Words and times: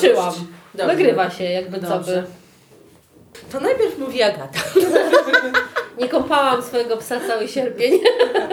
Włączyłam. 0.00 0.34
Dobrze. 0.74 0.86
Nagrywa 0.86 1.30
się, 1.30 1.44
jakby 1.44 1.80
co 1.80 1.88
Dobrze. 1.88 2.22
by. 2.22 2.38
To 3.52 3.60
najpierw 3.60 3.98
mówi 3.98 4.22
Agata. 4.22 4.60
Nie 6.00 6.08
kąpałam 6.08 6.62
swojego 6.62 6.96
psa 6.96 7.20
cały 7.28 7.48
sierpień. 7.48 7.92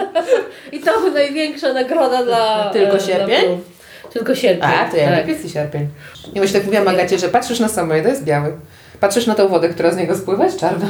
I 0.71 0.79
to 0.79 1.09
największa 1.09 1.73
nagroda 1.73 2.23
dla. 2.23 2.69
Tylko 2.73 2.95
e, 2.95 2.99
sierpień? 2.99 3.45
Dla. 3.45 4.11
Tylko 4.11 4.35
sierpień. 4.35 4.69
A, 4.69 4.91
to 4.91 4.97
ja 4.97 5.09
tak. 5.09 5.27
lipiec 5.27 5.45
i 5.45 5.49
sierpień. 5.49 5.87
I 6.33 6.37
właśnie 6.37 6.59
tak 6.59 6.65
mówiłam 6.65 6.87
Agacie, 6.87 7.19
że 7.19 7.29
patrzysz 7.29 7.59
na 7.59 7.67
samochód, 7.67 8.03
to 8.03 8.09
jest 8.09 8.23
biały. 8.23 8.53
Patrzysz 8.99 9.27
na 9.27 9.35
tą 9.35 9.47
wodę, 9.47 9.69
która 9.69 9.91
z 9.91 9.97
niego 9.97 10.15
spływa, 10.15 10.45
jest 10.45 10.59
czarna. 10.59 10.87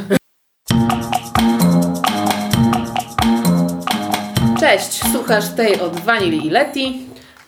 Cześć, 4.60 5.12
słuchasz 5.12 5.50
tej 5.50 5.80
od 5.80 6.00
Vanili 6.00 6.48
i 6.48 6.50
Leti. 6.50 7.05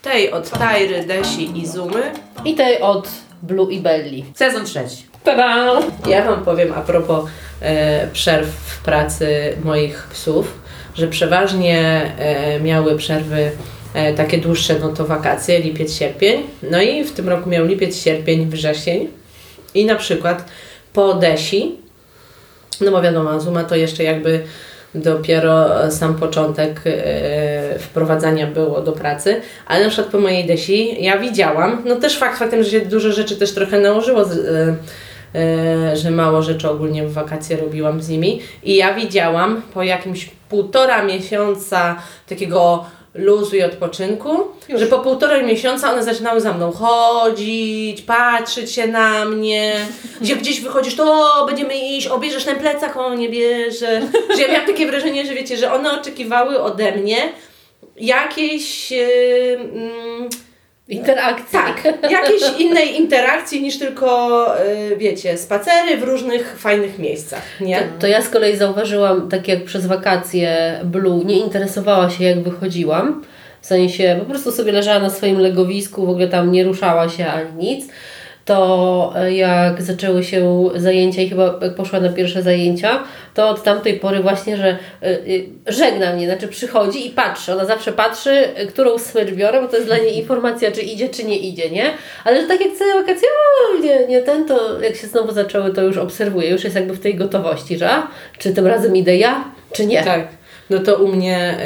Tej 0.07 0.31
od 0.31 0.49
Tajry, 0.49 1.05
Desi 1.05 1.59
i 1.59 1.67
Zumy. 1.67 2.11
I 2.45 2.55
tej 2.55 2.81
od 2.81 3.09
Blue 3.43 3.71
i 3.71 3.79
Belli. 3.79 4.25
Sezon 4.35 4.65
trzeci. 4.65 5.05
Tada! 5.23 5.81
Ja 6.07 6.25
Wam 6.25 6.45
powiem 6.45 6.73
a 6.73 6.81
propos 6.81 7.25
e, 7.61 8.07
przerw 8.13 8.47
w 8.47 8.83
pracy 8.83 9.57
moich 9.63 10.07
psów, 10.13 10.59
że 10.95 11.07
przeważnie 11.07 11.79
e, 12.19 12.59
miały 12.59 12.97
przerwy 12.97 13.51
e, 13.93 14.13
takie 14.13 14.37
dłuższe, 14.37 14.79
no 14.79 14.89
to 14.89 15.05
wakacje, 15.05 15.59
lipiec, 15.59 15.93
sierpień. 15.93 16.43
No 16.71 16.81
i 16.81 17.03
w 17.03 17.11
tym 17.11 17.29
roku 17.29 17.49
miał 17.49 17.65
lipiec, 17.65 18.03
sierpień, 18.03 18.49
wrzesień. 18.49 19.07
I 19.73 19.85
na 19.85 19.95
przykład 19.95 20.45
po 20.93 21.13
Desi, 21.13 21.75
no 22.81 22.91
bo 22.91 23.01
wiadomo, 23.01 23.39
Zuma 23.39 23.63
to 23.63 23.75
jeszcze 23.75 24.03
jakby 24.03 24.43
dopiero 25.01 25.67
sam 25.91 26.15
początek 26.15 26.81
e, 26.85 27.79
wprowadzania 27.79 28.47
było 28.47 28.81
do 28.81 28.91
pracy, 28.91 29.41
ale 29.67 29.83
na 29.83 29.89
przykład 29.89 30.11
po 30.11 30.19
mojej 30.19 30.45
Desi 30.45 31.03
ja 31.03 31.17
widziałam, 31.17 31.81
no 31.85 31.95
też 31.95 32.17
fakt 32.17 32.39
faktem, 32.39 32.63
że 32.63 32.69
się 32.69 32.81
dużo 32.81 33.11
rzeczy 33.11 33.35
też 33.35 33.53
trochę 33.53 33.79
nałożyło, 33.79 34.21
e, 34.21 34.75
e, 35.35 35.97
że 35.97 36.11
mało 36.11 36.41
rzeczy 36.41 36.69
ogólnie 36.69 37.07
w 37.07 37.13
wakacje 37.13 37.57
robiłam 37.57 38.01
z 38.01 38.09
nimi 38.09 38.41
i 38.63 38.75
ja 38.75 38.93
widziałam 38.93 39.61
po 39.73 39.83
jakimś 39.83 40.29
półtora 40.49 41.03
miesiąca 41.03 41.95
takiego 42.29 42.85
luzu 43.17 43.55
i 43.55 43.63
odpoczynku, 43.63 44.37
że 44.75 44.85
po 44.85 44.99
półtora 44.99 45.43
miesiąca 45.43 45.91
one 45.91 46.03
zaczynały 46.03 46.41
za 46.41 46.53
mną 46.53 46.71
chodzić, 46.71 48.01
patrzeć 48.01 48.71
się 48.71 48.87
na 48.87 49.25
mnie, 49.25 49.73
gdzie 50.21 50.35
gdzieś 50.35 50.61
wychodzisz, 50.61 50.95
to 50.95 51.45
będziemy 51.47 51.77
iść, 51.77 52.07
o 52.07 52.19
bierzesz 52.19 52.45
ten 52.45 52.55
plecak, 52.55 52.97
o 52.97 53.15
nie 53.15 53.29
bierze, 53.29 54.01
że 54.35 54.41
ja 54.41 54.47
miałam 54.47 54.67
takie 54.67 54.87
wrażenie, 54.87 55.25
że 55.25 55.33
wiecie, 55.33 55.57
że 55.57 55.73
one 55.73 55.99
oczekiwały 55.99 56.61
ode 56.61 56.91
mnie 56.91 57.17
jakiejś 57.95 58.91
yy, 58.91 59.59
mm, 59.59 60.29
Interakcja. 60.89 61.61
tak, 61.61 61.83
jakiejś 62.11 62.59
innej 62.59 62.95
interakcji 62.95 63.61
niż 63.61 63.79
tylko, 63.79 64.47
yy, 64.89 64.97
wiecie, 64.97 65.37
spacery 65.37 65.97
w 65.97 66.03
różnych 66.03 66.59
fajnych 66.59 66.99
miejscach, 66.99 67.41
nie? 67.61 67.77
To, 67.77 67.83
to 67.99 68.07
ja 68.07 68.21
z 68.21 68.29
kolei 68.29 68.57
zauważyłam, 68.57 69.29
tak 69.29 69.47
jak 69.47 69.63
przez 69.63 69.85
wakacje 69.85 70.79
Blue 70.83 71.25
nie 71.25 71.39
interesowała 71.39 72.09
się 72.09 72.23
jak 72.23 72.43
wychodziłam. 72.43 73.23
W 73.61 73.65
sensie 73.65 74.15
po 74.19 74.25
prostu 74.25 74.51
sobie 74.51 74.71
leżała 74.71 74.99
na 74.99 75.09
swoim 75.09 75.39
legowisku, 75.39 76.05
w 76.05 76.09
ogóle 76.09 76.27
tam 76.27 76.51
nie 76.51 76.63
ruszała 76.63 77.09
się 77.09 77.27
ani 77.27 77.53
nic. 77.53 77.87
To 78.47 79.13
e, 79.15 79.33
jak 79.33 79.81
zaczęły 79.81 80.23
się 80.23 80.69
zajęcia 80.75 81.21
i 81.21 81.29
chyba 81.29 81.59
jak 81.61 81.75
poszła 81.75 81.99
na 81.99 82.09
pierwsze 82.09 82.43
zajęcia, 82.43 83.03
to 83.33 83.49
od 83.49 83.63
tamtej 83.63 83.99
pory 83.99 84.19
właśnie, 84.19 84.57
że 84.57 84.77
y, 85.03 85.45
żegna 85.67 86.13
mnie, 86.13 86.27
znaczy 86.27 86.47
przychodzi 86.47 87.07
i 87.07 87.09
patrzy. 87.09 87.53
Ona 87.53 87.65
zawsze 87.65 87.91
patrzy, 87.91 88.43
którą 88.69 88.97
smycz 88.97 89.31
biorę, 89.31 89.61
bo 89.61 89.67
to 89.67 89.75
jest 89.75 89.87
dla 89.87 89.97
niej 89.97 90.17
informacja, 90.17 90.71
czy 90.71 90.81
idzie, 90.81 91.09
czy 91.09 91.23
nie 91.23 91.37
idzie, 91.37 91.69
nie? 91.69 91.91
Ale 92.23 92.41
że 92.41 92.47
tak 92.47 92.61
jak 92.61 92.73
całe 92.73 92.93
wakacje, 92.93 93.27
nie, 93.83 94.07
nie 94.07 94.21
ten, 94.21 94.45
to 94.45 94.81
jak 94.81 94.95
się 94.95 95.07
znowu 95.07 95.31
zaczęły, 95.31 95.73
to 95.73 95.81
już 95.81 95.97
obserwuję, 95.97 96.49
już 96.49 96.63
jest 96.63 96.75
jakby 96.75 96.93
w 96.93 96.99
tej 96.99 97.15
gotowości, 97.15 97.77
że 97.77 97.89
czy 98.37 98.53
tym 98.53 98.67
razem 98.67 98.95
idę 98.95 99.17
ja, 99.17 99.43
czy 99.71 99.85
nie. 99.85 100.03
Tak. 100.03 100.36
No 100.69 100.79
to 100.79 100.95
u 100.95 101.07
mnie 101.07 101.57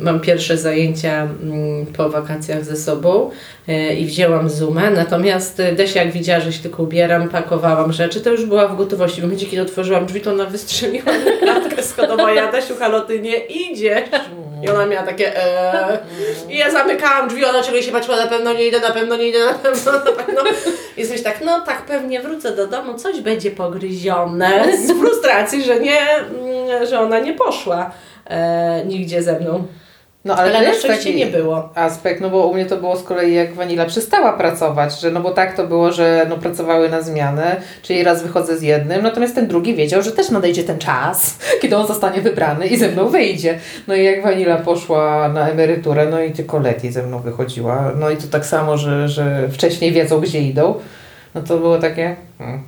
y, 0.00 0.02
mam 0.02 0.20
pierwsze 0.20 0.56
zajęcia 0.56 1.24
y, 1.24 1.92
po 1.92 2.08
wakacjach 2.10 2.64
ze 2.64 2.76
sobą 2.76 3.30
y, 3.68 3.94
i 3.94 4.06
wzięłam 4.06 4.50
Zoomę, 4.50 4.90
natomiast 4.90 5.60
y, 5.60 5.72
Desia 5.72 6.02
jak 6.02 6.12
widziała, 6.12 6.40
że 6.40 6.52
się 6.52 6.62
tylko 6.62 6.82
ubieram, 6.82 7.28
pakowałam 7.28 7.92
rzeczy, 7.92 8.20
to 8.20 8.30
już 8.30 8.46
była 8.46 8.68
w 8.68 8.76
gotowości. 8.76 9.20
W 9.20 9.24
momencie, 9.24 9.46
kiedy 9.46 9.62
otworzyłam 9.62 10.06
drzwi, 10.06 10.20
to 10.20 10.30
ona 10.30 10.46
wystrzeliła 10.46 11.12
mi 11.12 11.38
klatkę 11.42 11.82
schodową, 11.82 12.28
ja 12.28 12.52
Desiu, 12.52 12.76
halo, 12.76 13.00
ty 13.00 13.20
nie 13.20 13.36
idziesz. 13.36 14.08
I 14.62 14.68
ona 14.68 14.86
miała 14.86 15.06
takie. 15.06 15.32
I 16.50 16.58
ja 16.58 16.70
zamykałam 16.70 17.28
drzwi, 17.28 17.44
ona 17.44 17.62
ciągle 17.62 17.82
się 17.82 17.92
patrzyła, 17.92 18.16
na 18.16 18.26
pewno 18.26 18.52
nie 18.52 18.66
idę, 18.66 18.80
na 18.80 18.90
pewno 18.90 19.16
nie 19.16 19.28
idę, 19.28 19.38
na 19.38 19.54
pewno, 19.54 19.92
na 19.92 19.98
pewno. 19.98 20.42
I 20.96 21.06
coś 21.06 21.22
tak, 21.22 21.40
no 21.44 21.60
tak, 21.60 21.82
pewnie 21.82 22.20
wrócę 22.20 22.56
do 22.56 22.66
domu, 22.66 22.94
coś 22.94 23.20
będzie 23.20 23.50
pogryzione 23.50 24.64
z 24.86 24.92
frustracji, 24.92 25.64
że 25.64 25.80
nie, 25.80 26.06
że 26.86 27.00
ona 27.00 27.18
nie 27.18 27.32
poszła 27.32 27.90
e, 28.26 28.84
nigdzie 28.86 29.22
ze 29.22 29.40
mną. 29.40 29.64
No 30.24 30.36
Ale, 30.36 30.58
ale, 30.58 30.68
na 30.68 30.74
szczęście 30.74 31.14
nie 31.14 31.26
było. 31.26 31.68
aspekt, 31.74 32.20
no 32.20 32.30
bo 32.30 32.46
u 32.46 32.54
mnie 32.54 32.66
to 32.66 32.76
było 32.76 32.96
z 32.96 33.02
kolei 33.02 33.34
jak 33.34 33.54
Wanila 33.54 33.84
przestała 33.86 34.32
pracować, 34.32 35.00
że 35.00 35.10
no 35.10 35.20
bo 35.20 35.30
tak 35.30 35.56
to 35.56 35.66
było, 35.66 35.92
że 35.92 36.26
no 36.28 36.38
pracowały 36.38 36.88
na 36.88 37.02
zmianę, 37.02 37.56
czyli 37.82 38.04
raz 38.04 38.22
wychodzę 38.22 38.56
z 38.56 38.62
jednym, 38.62 39.02
natomiast 39.02 39.34
ten 39.34 39.46
drugi 39.46 39.74
wiedział, 39.74 40.02
że 40.02 40.12
też 40.12 40.30
nadejdzie 40.30 40.64
ten 40.64 40.78
czas, 40.78 41.38
kiedy 41.62 41.76
on 41.76 41.86
zostanie 41.86 42.20
wybrany 42.20 42.66
i 42.66 42.76
ze 42.76 42.88
mną 42.88 43.08
wyjdzie. 43.08 43.58
No 43.88 43.94
i 43.94 44.04
jak 44.04 44.22
Wanila 44.22 44.56
poszła 44.56 45.28
na 45.28 45.48
emeryturę, 45.48 46.06
no 46.10 46.20
i 46.20 46.32
tylko 46.32 46.58
Leti 46.58 46.92
ze 46.92 47.02
mną 47.02 47.18
wychodziła, 47.18 47.92
no 47.98 48.10
i 48.10 48.16
to 48.16 48.26
tak 48.30 48.46
samo, 48.46 48.76
że, 48.76 49.08
że 49.08 49.48
wcześniej 49.48 49.92
wiedzą, 49.92 50.20
gdzie 50.20 50.40
idą, 50.40 50.74
no 51.34 51.42
to 51.42 51.58
było 51.58 51.78
takie... 51.78 52.16
Hmm, 52.38 52.62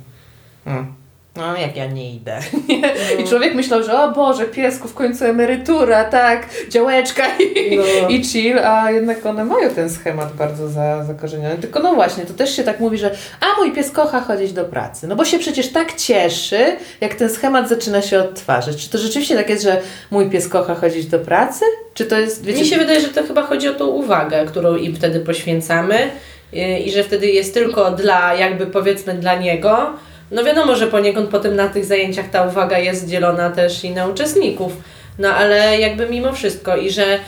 hmm. 0.65 1.04
No, 1.35 1.57
jak 1.57 1.75
ja 1.75 1.85
nie 1.85 2.11
idę. 2.11 2.39
I 3.19 3.27
człowiek 3.27 3.55
myślał, 3.55 3.83
że 3.83 3.99
o 3.99 4.11
Boże, 4.11 4.45
piesku, 4.45 4.87
w 4.87 4.93
końcu 4.93 5.25
emerytura, 5.25 6.03
tak, 6.03 6.47
działeczka 6.69 7.23
i, 7.37 7.77
No. 7.77 7.83
i 8.13 8.23
chill, 8.23 8.59
a 8.59 8.91
jednak 8.91 9.25
one 9.25 9.45
mają 9.45 9.69
ten 9.69 9.89
schemat 9.89 10.33
bardzo 10.33 10.69
za, 10.69 11.03
zakorzeniony. 11.03 11.57
Tylko 11.57 11.79
no 11.79 11.95
właśnie, 11.95 12.25
to 12.25 12.33
też 12.33 12.55
się 12.55 12.63
tak 12.63 12.79
mówi, 12.79 12.97
że 12.97 13.11
a 13.39 13.59
mój 13.59 13.71
pies 13.71 13.91
kocha 13.91 14.21
chodzić 14.21 14.53
do 14.53 14.65
pracy. 14.65 15.07
No 15.07 15.15
bo 15.15 15.25
się 15.25 15.39
przecież 15.39 15.71
tak 15.71 15.95
cieszy, 15.95 16.59
jak 17.01 17.15
ten 17.15 17.29
schemat 17.29 17.69
zaczyna 17.69 18.01
się 18.01 18.19
odtwarzać. 18.19 18.75
Czy 18.77 18.89
to 18.89 18.97
rzeczywiście 18.97 19.35
tak 19.35 19.49
jest, 19.49 19.63
że 19.63 19.81
mój 20.11 20.29
pies 20.29 20.47
kocha 20.47 20.75
chodzić 20.75 21.05
do 21.05 21.19
pracy? 21.19 21.65
Czy 21.93 22.05
to 22.05 22.19
jest, 22.19 22.45
wiecie... 22.45 22.59
Mi 22.59 22.65
się 22.65 22.77
wydaje, 22.77 23.01
że 23.01 23.07
to 23.07 23.23
chyba 23.23 23.41
chodzi 23.43 23.67
o 23.67 23.73
tą 23.73 23.87
uwagę, 23.87 24.45
którą 24.45 24.75
im 24.75 24.95
wtedy 24.95 25.19
poświęcamy 25.19 26.09
i, 26.53 26.87
i 26.87 26.91
że 26.91 27.03
wtedy 27.03 27.27
jest 27.27 27.53
tylko 27.53 27.91
dla, 27.91 28.35
jakby 28.35 28.67
powiedzmy 28.67 29.13
dla 29.13 29.35
niego. 29.35 29.93
No 30.31 30.43
wiadomo, 30.43 30.75
że 30.75 30.87
poniekąd 30.87 31.29
potem 31.29 31.55
na 31.55 31.67
tych 31.67 31.85
zajęciach 31.85 32.29
ta 32.29 32.43
uwaga 32.47 32.77
jest 32.79 33.07
dzielona 33.07 33.49
też 33.49 33.83
i 33.83 33.89
na 33.91 34.07
uczestników. 34.07 34.71
No 35.19 35.29
ale 35.29 35.79
jakby 35.79 36.09
mimo 36.09 36.33
wszystko 36.33 36.77
i 36.77 36.89
że 36.89 37.19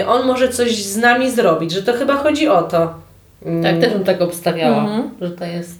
y, 0.00 0.06
on 0.06 0.26
może 0.26 0.48
coś 0.48 0.84
z 0.84 0.96
nami 0.96 1.30
zrobić, 1.30 1.72
że 1.72 1.82
to 1.82 1.92
chyba 1.92 2.16
chodzi 2.16 2.48
o 2.48 2.62
to. 2.62 2.94
Tak, 3.62 3.78
też 3.80 3.92
bym 3.92 4.04
tak 4.04 4.20
obstawiała, 4.22 4.78
Mhm. 4.82 5.10
że 5.20 5.30
to 5.30 5.44
jest... 5.44 5.70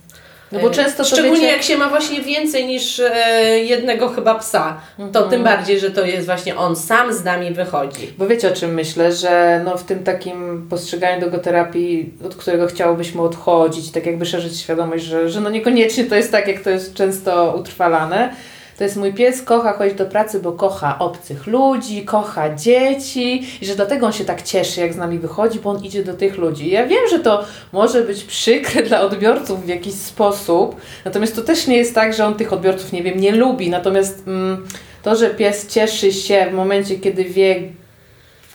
No 0.53 0.59
bo 0.61 0.71
często 0.71 1.03
to 1.03 1.09
Szczególnie 1.09 1.35
wiecie... 1.41 1.53
jak 1.53 1.63
się 1.63 1.77
ma 1.77 1.89
właśnie 1.89 2.21
więcej 2.21 2.67
niż 2.67 3.01
e, 3.01 3.59
jednego 3.59 4.09
chyba 4.09 4.35
psa, 4.35 4.81
to 4.97 5.03
Mhm. 5.05 5.31
tym 5.31 5.45
bardziej, 5.45 5.81
że 5.81 5.91
to 5.91 6.05
jest 6.05 6.27
właśnie 6.27 6.57
on 6.57 6.77
sam 6.77 7.15
z 7.15 7.25
nami 7.25 7.51
wychodzi. 7.51 8.13
Bo 8.19 8.27
wiecie 8.27 8.49
o 8.53 8.55
czym 8.57 8.75
myślę, 8.75 9.13
że 9.13 9.61
no 9.65 9.77
w 9.79 9.85
tym 9.85 10.05
takim 10.05 10.67
postrzeganiu 10.71 11.21
dogoterapii, 11.21 12.13
od 12.27 12.35
którego 12.35 12.67
chciałobyśmy 12.67 13.23
odchodzić, 13.23 13.91
tak 13.91 14.07
jakby 14.07 14.27
szerzyć 14.27 14.61
świadomość, 14.61 15.05
że, 15.05 15.31
że 15.31 15.41
no 15.41 15.51
niekoniecznie 15.51 16.05
to 16.05 16.15
jest 16.15 16.33
tak, 16.33 16.49
jak 16.49 16.61
to 16.61 16.71
jest 16.71 16.95
często 16.95 17.55
utrwalane. 17.61 18.35
To 18.79 18.85
jest 18.85 18.97
mój 18.97 19.13
pies, 19.13 19.43
kocha 19.43 19.73
chodzić 19.73 19.95
do 19.95 20.07
pracy, 20.07 20.41
bo 20.41 20.53
kocha 20.53 20.99
obcych 20.99 21.47
ludzi, 21.47 22.05
kocha 22.05 22.55
dzieci 22.55 23.47
i 23.63 23.67
że 23.67 23.75
dlatego 23.75 24.07
on 24.07 24.13
się 24.13 24.25
tak 24.25 24.43
cieszy, 24.43 24.81
jak 24.81 24.95
z 24.95 24.97
nami 24.97 25.19
wychodzi, 25.19 25.59
bo 25.59 25.71
on 25.71 25.85
idzie 25.85 26.05
do 26.05 26.15
tych 26.15 26.37
ludzi. 26.37 26.71
Ja 26.71 26.87
wiem, 26.87 27.09
że 27.11 27.19
to 27.19 27.45
może 27.73 28.03
być 28.03 28.25
przykre 28.25 28.83
dla 28.83 29.01
odbiorców 29.01 29.65
w 29.65 29.69
jakiś 29.69 29.95
sposób, 29.95 30.77
natomiast 31.05 31.37
to 31.37 31.43
też 31.43 31.67
nie 31.67 31.77
jest 31.77 31.95
tak, 31.95 32.15
że 32.15 32.27
on 32.27 32.35
tych 32.35 32.53
odbiorców, 32.53 32.93
nie 32.93 33.03
wiem, 33.03 33.21
nie 33.21 33.33
lubi. 33.33 33.71
Natomiast 33.71 34.23
mm, 34.27 34.67
to, 35.03 35.17
że 35.17 35.31
pies 35.31 35.67
cieszy 35.67 36.13
się 36.13 36.47
w 36.51 36.55
momencie, 36.55 36.99
kiedy 36.99 37.25
wie, 37.25 37.63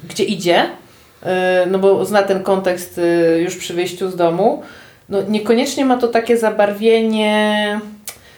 gdzie 0.09 0.23
idzie, 0.23 0.65
yy, 1.23 1.29
no 1.67 1.79
bo 1.79 2.05
zna 2.05 2.23
ten 2.23 2.43
kontekst 2.43 2.97
yy, 2.97 3.41
już 3.41 3.57
przy 3.57 3.73
wyjściu 3.73 4.09
z 4.09 4.15
domu, 4.15 4.63
no 5.09 5.21
niekoniecznie 5.21 5.85
ma 5.85 5.97
to 5.97 6.07
takie 6.07 6.37
zabarwienie, 6.37 7.79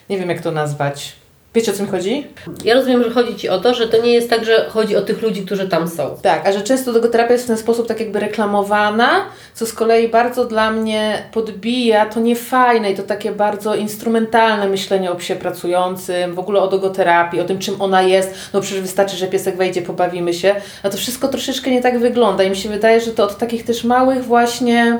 nie 0.10 0.18
wiem 0.18 0.30
jak 0.30 0.42
to 0.42 0.52
nazwać. 0.52 1.25
Wiecie 1.56 1.72
o 1.72 1.76
co 1.76 1.84
mi 1.84 1.90
chodzi? 1.90 2.28
Ja 2.64 2.74
rozumiem, 2.74 3.04
że 3.04 3.10
chodzi 3.10 3.36
Ci 3.36 3.50
o 3.50 3.60
to, 3.60 3.74
że 3.74 3.88
to 3.88 4.02
nie 4.02 4.14
jest 4.14 4.30
tak, 4.30 4.46
że 4.46 4.66
chodzi 4.70 4.96
o 4.96 5.02
tych 5.02 5.22
ludzi, 5.22 5.46
którzy 5.46 5.70
tam 5.70 5.88
są. 5.88 6.18
Tak, 6.22 6.48
a 6.48 6.52
że 6.52 6.62
często 6.62 6.94
dogoterapia 6.94 7.34
jest 7.34 7.44
w 7.44 7.48
ten 7.48 7.58
sposób 7.58 7.88
tak 7.88 8.00
jakby 8.00 8.20
reklamowana, 8.20 9.26
co 9.54 9.66
z 9.66 9.74
kolei 9.74 10.08
bardzo 10.08 10.46
dla 10.46 10.72
mnie 10.72 11.24
podbija 11.34 12.06
to 12.06 12.20
niefajne 12.20 12.92
i 12.92 12.96
to 12.96 13.04
takie 13.04 13.32
bardzo 13.32 13.76
instrumentalne 13.76 14.68
myślenie 14.68 15.12
o 15.12 15.16
psie 15.16 15.36
pracującym, 15.36 16.36
w 16.36 16.40
ogóle 16.40 16.62
o 16.62 16.68
dogoterapii, 16.68 17.42
o 17.42 17.46
tym 17.46 17.60
czym 17.60 17.82
ona 17.82 18.02
jest, 18.02 18.34
no 18.54 18.62
przecież 18.62 18.82
wystarczy, 18.82 19.18
że 19.18 19.28
piesek 19.28 19.58
wejdzie, 19.58 19.82
pobawimy 19.82 20.34
się, 20.34 20.56
a 20.84 20.90
to 20.90 20.98
wszystko 20.98 21.28
troszeczkę 21.28 21.72
nie 21.72 21.82
tak 21.82 22.00
wygląda 22.00 22.44
i 22.44 22.50
mi 22.50 22.58
się 22.58 22.70
wydaje, 22.70 23.02
że 23.02 23.12
to 23.12 23.24
od 23.24 23.38
takich 23.38 23.66
też 23.66 23.84
małych 23.84 24.26
właśnie 24.26 25.00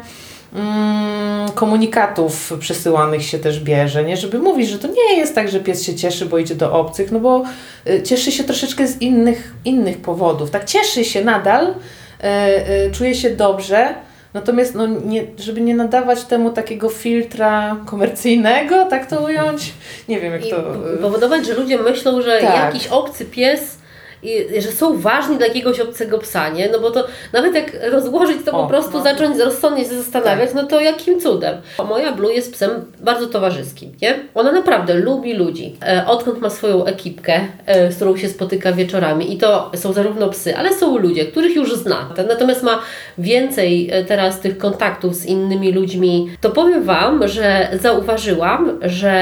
komunikatów 1.56 2.54
przesyłanych 2.60 3.24
się 3.24 3.40
też 3.40 3.60
bierze, 3.60 4.04
nie? 4.04 4.18
Żeby 4.18 4.40
mówić, 4.40 4.70
że 4.70 4.80
to 4.80 4.88
nie 4.88 5.18
jest 5.18 5.36
tak, 5.36 5.50
że 5.50 5.60
pies 5.60 5.84
się 5.84 5.96
cieszy, 5.96 6.26
bo 6.26 6.38
idzie 6.38 6.56
do 6.56 6.74
obcych, 6.74 7.12
no 7.12 7.20
bo 7.20 7.44
y, 7.90 8.04
cieszy 8.04 8.32
się 8.32 8.44
troszeczkę 8.44 8.88
z 8.88 9.02
innych, 9.02 9.54
innych 9.66 9.98
powodów. 9.98 10.52
Tak, 10.52 10.66
cieszy 10.66 11.06
się 11.06 11.24
nadal, 11.24 11.68
y, 11.68 12.88
y, 12.88 12.92
czuje 12.92 13.16
się 13.16 13.30
dobrze, 13.30 13.96
Natomiast, 14.34 14.76
no, 14.76 14.88
nie, 14.88 15.24
żeby 15.38 15.62
nie 15.62 15.76
nadawać 15.76 16.24
temu 16.24 16.52
takiego 16.52 16.90
filtra 16.90 17.78
komercyjnego, 17.86 18.86
tak 18.86 19.06
to 19.06 19.20
ująć, 19.24 19.74
nie 20.10 20.20
wiem 20.20 20.34
jak 20.34 20.46
I 20.46 20.50
to... 20.50 20.64
powodować, 21.02 21.46
że 21.46 21.54
ludzie 21.54 21.78
myślą, 21.78 22.22
że 22.22 22.40
Tak. 22.42 22.56
jakiś 22.56 22.88
obcy 22.88 23.26
pies 23.26 23.78
i 24.26 24.62
że 24.62 24.72
są 24.72 24.98
ważni 24.98 25.38
dla 25.38 25.48
jakiegoś 25.48 25.80
obcego 25.80 26.18
psa, 26.18 26.50
nie? 26.50 26.70
No 26.70 26.80
bo 26.80 26.92
to 26.92 27.08
nawet 27.34 27.56
jak 27.56 27.72
rozłożyć, 27.92 28.38
to 28.46 28.52
O, 28.52 28.64
po 28.64 28.70
prostu 28.70 28.98
no. 28.98 29.04
zacząć 29.04 29.40
rozsądnie 29.40 29.84
się 29.84 29.96
zastanawiać, 29.96 30.50
no 30.56 30.64
to 30.64 30.80
jakim 30.82 31.20
cudem. 31.20 31.58
Moja 31.90 32.12
Blue 32.12 32.34
jest 32.34 32.54
psem 32.54 32.72
bardzo 33.00 33.28
towarzyskim, 33.28 33.92
nie? 34.02 34.20
Ona 34.36 34.52
naprawdę 34.52 34.94
lubi 34.94 35.34
ludzi. 35.34 35.76
E, 35.88 36.06
odkąd 36.08 36.42
ma 36.42 36.50
swoją 36.50 36.86
ekipkę, 36.86 37.40
e, 37.66 37.92
z 37.92 37.96
którą 37.96 38.18
się 38.18 38.30
spotyka 38.30 38.72
wieczorami 38.74 39.34
i 39.34 39.38
to 39.38 39.72
są 39.76 39.94
zarówno 39.94 40.30
psy, 40.30 40.58
ale 40.58 40.74
są 40.74 40.98
ludzie, 40.98 41.26
których 41.26 41.56
już 41.56 41.76
zna. 41.76 42.10
Natomiast 42.28 42.64
ma 42.64 42.80
więcej 43.18 43.90
e, 43.92 44.04
teraz 44.06 44.40
tych 44.40 44.58
kontaktów 44.58 45.16
z 45.16 45.26
innymi 45.26 45.72
ludźmi, 45.72 46.30
to 46.42 46.50
powiem 46.50 46.84
Wam, 46.84 47.28
że 47.28 47.68
zauważyłam, 47.82 48.80
że 48.82 49.16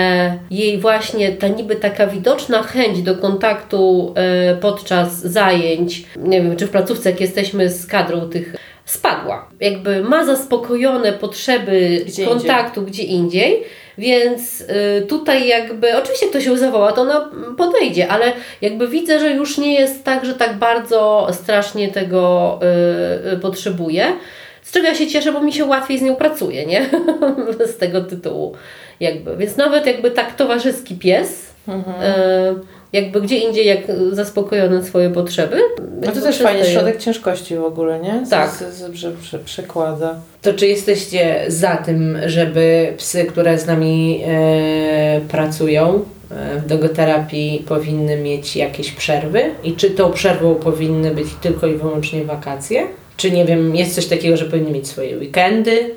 jej 0.51 0.77
właśnie 0.77 1.31
ta 1.31 1.47
niby 1.47 1.75
taka 1.75 2.07
widoczna 2.07 2.63
chęć 2.63 3.01
do 3.01 3.15
kontaktu 3.15 4.13
e, 4.15 4.55
podczas 4.93 5.19
zajęć, 5.19 6.03
nie 6.17 6.41
wiem, 6.41 6.55
czy 6.55 6.67
w 6.67 6.69
placówce, 6.69 7.09
jak 7.09 7.21
jesteśmy 7.21 7.69
z 7.69 7.85
kadrą 7.85 8.29
tych, 8.29 8.55
spadła. 8.85 9.49
Jakby 9.59 10.01
ma 10.01 10.25
zaspokojone 10.25 11.13
potrzeby 11.13 12.01
Gdzie 12.05 12.25
kontaktu 12.25 12.81
gdzie 12.81 13.03
indziej. 13.03 13.63
Więc 13.97 14.61
y, 14.61 15.05
tutaj 15.07 15.47
jakby, 15.47 15.97
oczywiście 15.97 16.27
ktoś 16.27 16.45
ją 16.45 16.57
zawoła, 16.57 16.91
to 16.91 17.01
ona 17.01 17.29
podejdzie, 17.57 18.07
ale 18.07 18.33
jakby 18.61 18.87
widzę, 18.87 19.19
że 19.19 19.31
już 19.31 19.57
nie 19.57 19.73
jest 19.73 20.03
tak, 20.03 20.25
że 20.25 20.33
tak 20.33 20.57
bardzo 20.57 21.27
strasznie 21.31 21.91
tego 21.91 22.59
y, 23.29 23.33
y, 23.33 23.37
potrzebuje. 23.37 24.05
Z 24.61 24.71
czego 24.71 24.87
ja 24.87 24.95
się 24.95 25.07
cieszę, 25.07 25.31
bo 25.31 25.41
mi 25.41 25.53
się 25.53 25.65
łatwiej 25.65 25.99
z 25.99 26.01
nią 26.01 26.15
pracuje, 26.15 26.65
nie? 26.65 26.85
z 27.73 27.77
tego 27.77 28.01
tytułu. 28.01 28.55
Jakby. 28.99 29.37
Więc 29.37 29.57
nawet 29.57 29.85
jakby 29.85 30.11
tak 30.11 30.35
towarzyski 30.35 30.95
pies, 30.95 31.53
Mhm. 31.67 32.01
y, 32.03 32.82
jakby 32.93 33.21
gdzie 33.21 33.37
indziej 33.37 33.65
jak 33.65 33.79
zaspokojone 34.11 34.83
swoje 34.83 35.09
potrzeby. 35.09 35.57
No 36.01 36.11
to 36.11 36.21
też 36.21 36.35
przestaje. 36.35 36.65
środek 36.65 36.97
ciężkości 36.97 37.55
w 37.55 37.63
ogóle, 37.63 37.99
nie? 37.99 38.25
Z, 38.25 38.29
Tak. 38.29 38.51
Z, 38.51 38.73
z, 38.73 38.93
że 38.93 39.11
prze, 39.11 39.39
przekłada. 39.39 40.15
To 40.41 40.53
czy 40.53 40.67
jesteście 40.67 41.45
za 41.47 41.77
tym, 41.77 42.17
żeby 42.25 42.93
psy, 42.97 43.25
które 43.25 43.59
z 43.59 43.65
nami 43.65 44.23
e, 44.27 45.21
pracują 45.29 46.05
e, 46.31 46.59
w 46.59 46.67
dogoterapii 46.67 47.65
powinny 47.67 48.17
mieć 48.17 48.55
jakieś 48.55 48.91
przerwy? 48.91 49.43
I 49.63 49.73
czy 49.73 49.91
tą 49.91 50.11
przerwą 50.11 50.55
powinny 50.55 51.11
być 51.11 51.27
tylko 51.41 51.67
i 51.67 51.75
wyłącznie 51.75 52.25
wakacje? 52.25 52.83
Czy 53.17 53.31
nie 53.31 53.45
wiem, 53.45 53.75
jest 53.75 53.95
coś 53.95 54.05
takiego, 54.05 54.37
że 54.37 54.45
powinny 54.45 54.71
mieć 54.71 54.87
swoje 54.87 55.17
weekendy, 55.17 55.95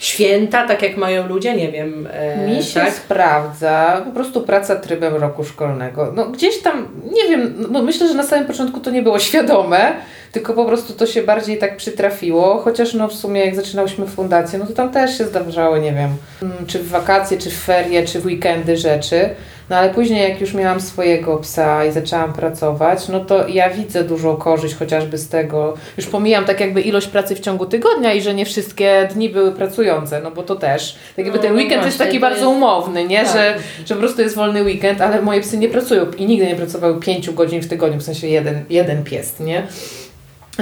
święta, 0.00 0.66
tak 0.68 0.82
jak 0.82 0.96
mają 0.96 1.28
ludzie? 1.28 1.54
Nie 1.56 1.72
wiem. 1.72 2.08
E, 2.12 2.46
Mi 2.46 2.62
się 2.62 2.80
tak? 2.80 2.92
sprawdza 2.92 4.02
po 4.04 4.10
prostu 4.10 4.40
praca 4.40 4.76
trybem 4.76 5.14
roku 5.14 5.44
szkolnego. 5.44 6.12
No 6.14 6.26
gdzieś 6.26 6.62
tam, 6.62 6.88
nie 7.12 7.28
wiem, 7.28 7.54
no 7.70 7.82
myślę, 7.82 8.08
że 8.08 8.14
na 8.14 8.22
samym 8.22 8.46
początku 8.46 8.80
to 8.80 8.90
nie 8.90 9.02
było 9.02 9.18
świadome, 9.18 9.92
tylko 10.32 10.52
po 10.54 10.64
prostu 10.64 10.92
to 10.92 11.06
się 11.06 11.22
bardziej 11.22 11.58
tak 11.58 11.76
przytrafiło, 11.76 12.58
chociaż 12.58 12.94
no 12.94 13.08
w 13.08 13.14
sumie 13.14 13.44
jak 13.44 13.54
zaczynałyśmy 13.54 14.06
fundację, 14.06 14.58
no 14.58 14.66
to 14.66 14.72
tam 14.72 14.90
też 14.90 15.18
się 15.18 15.24
zdarzały, 15.24 15.80
nie 15.80 15.92
wiem, 15.92 16.10
mm, 16.42 16.66
czy 16.66 16.78
w 16.78 16.88
wakacje, 16.88 17.38
czy 17.38 17.50
w 17.50 17.58
ferie, 17.58 18.04
czy 18.04 18.20
w 18.20 18.26
weekendy 18.26 18.76
rzeczy. 18.76 19.30
No 19.72 19.78
ale 19.78 19.90
później 19.90 20.30
jak 20.30 20.40
już 20.40 20.54
miałam 20.54 20.80
swojego 20.80 21.36
psa 21.36 21.84
i 21.84 21.92
zaczęłam 21.92 22.32
pracować, 22.32 23.08
no 23.08 23.20
to 23.20 23.48
ja 23.48 23.70
widzę 23.70 24.04
dużą 24.04 24.36
korzyść 24.36 24.74
chociażby 24.74 25.18
z 25.18 25.28
tego. 25.28 25.74
Już 25.96 26.06
pomijam 26.06 26.44
tak 26.44 26.60
jakby 26.60 26.80
ilość 26.80 27.06
pracy 27.06 27.34
w 27.36 27.40
ciągu 27.40 27.66
tygodnia 27.66 28.12
i 28.12 28.20
że 28.22 28.34
nie 28.34 28.44
wszystkie 28.46 29.08
dni 29.14 29.28
były 29.28 29.52
pracujące, 29.52 30.20
no 30.24 30.30
bo 30.30 30.42
to 30.42 30.56
też. 30.56 30.96
Tak 31.16 31.24
jakby 31.24 31.38
No, 31.38 31.42
ten 31.42 31.52
no 31.52 31.58
weekend 31.58 31.84
jest 31.84 31.98
taki 31.98 32.20
bardzo 32.20 32.40
jest- 32.40 32.48
umowny, 32.56 33.04
nie? 33.06 33.24
Tak. 33.24 33.32
Że, 33.32 33.54
że 33.86 33.94
po 33.94 34.00
prostu 34.00 34.22
jest 34.22 34.36
wolny 34.36 34.62
weekend, 34.62 35.00
ale 35.00 35.22
moje 35.22 35.40
psy 35.40 35.58
nie 35.58 35.68
pracują 35.68 36.06
i 36.18 36.26
nigdy 36.26 36.46
nie 36.46 36.56
pracowały 36.56 37.00
5 37.00 37.30
godzin 37.30 37.62
w 37.62 37.68
tygodniu, 37.68 37.98
w 38.00 38.02
sensie 38.02 38.26
jeden, 38.26 38.64
jeden 38.70 39.04
pies, 39.04 39.40
nie? 39.40 39.62